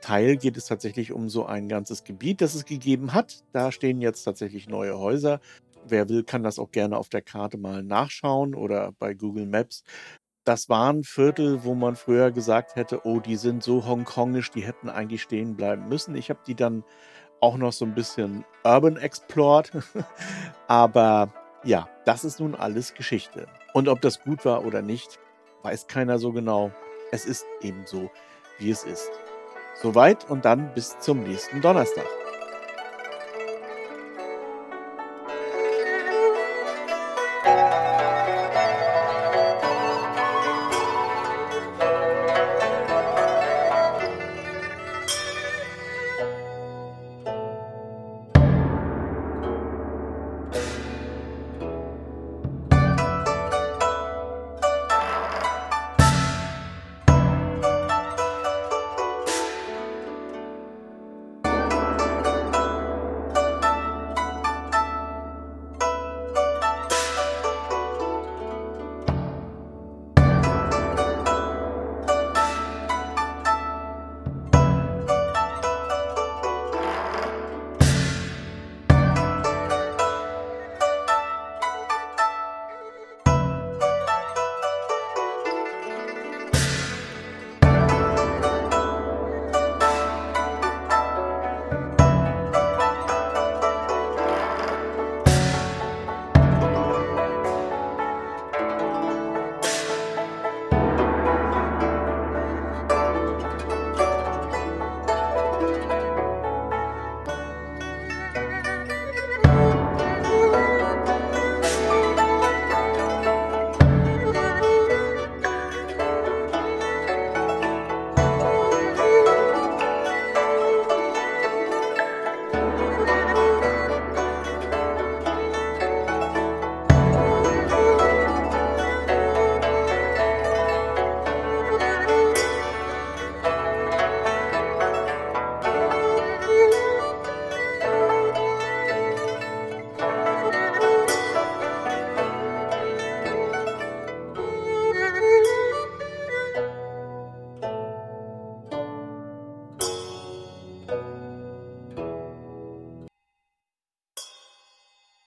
Teil 0.00 0.38
geht 0.38 0.56
es 0.56 0.64
tatsächlich 0.64 1.12
um 1.12 1.28
so 1.28 1.44
ein 1.44 1.68
ganzes 1.68 2.04
Gebiet, 2.04 2.40
das 2.40 2.54
es 2.54 2.64
gegeben 2.64 3.12
hat. 3.12 3.44
Da 3.52 3.70
stehen 3.70 4.00
jetzt 4.00 4.24
tatsächlich 4.24 4.66
neue 4.66 4.98
Häuser. 4.98 5.40
Wer 5.86 6.08
will, 6.08 6.24
kann 6.24 6.42
das 6.42 6.58
auch 6.58 6.70
gerne 6.70 6.96
auf 6.96 7.10
der 7.10 7.20
Karte 7.20 7.58
mal 7.58 7.82
nachschauen 7.82 8.54
oder 8.54 8.92
bei 8.98 9.12
Google 9.12 9.44
Maps. 9.44 9.84
Das 10.44 10.70
waren 10.70 11.04
Viertel, 11.04 11.64
wo 11.64 11.74
man 11.74 11.96
früher 11.96 12.30
gesagt 12.30 12.76
hätte, 12.76 13.04
oh, 13.04 13.20
die 13.20 13.36
sind 13.36 13.62
so 13.62 13.84
hongkongisch, 13.84 14.50
die 14.50 14.62
hätten 14.62 14.88
eigentlich 14.88 15.22
stehen 15.22 15.54
bleiben 15.54 15.88
müssen. 15.88 16.14
Ich 16.16 16.30
habe 16.30 16.40
die 16.46 16.54
dann 16.54 16.82
auch 17.44 17.58
noch 17.58 17.74
so 17.74 17.84
ein 17.84 17.94
bisschen 17.94 18.42
Urban 18.64 18.96
Explored. 18.96 19.70
Aber 20.66 21.28
ja, 21.62 21.86
das 22.06 22.24
ist 22.24 22.40
nun 22.40 22.54
alles 22.54 22.94
Geschichte. 22.94 23.46
Und 23.74 23.88
ob 23.88 24.00
das 24.00 24.22
gut 24.22 24.46
war 24.46 24.64
oder 24.64 24.80
nicht, 24.80 25.18
weiß 25.62 25.86
keiner 25.86 26.18
so 26.18 26.32
genau. 26.32 26.72
Es 27.12 27.26
ist 27.26 27.44
eben 27.60 27.84
so, 27.84 28.10
wie 28.58 28.70
es 28.70 28.84
ist. 28.84 29.10
Soweit 29.74 30.28
und 30.30 30.46
dann 30.46 30.72
bis 30.72 30.98
zum 31.00 31.22
nächsten 31.22 31.60
Donnerstag. 31.60 32.06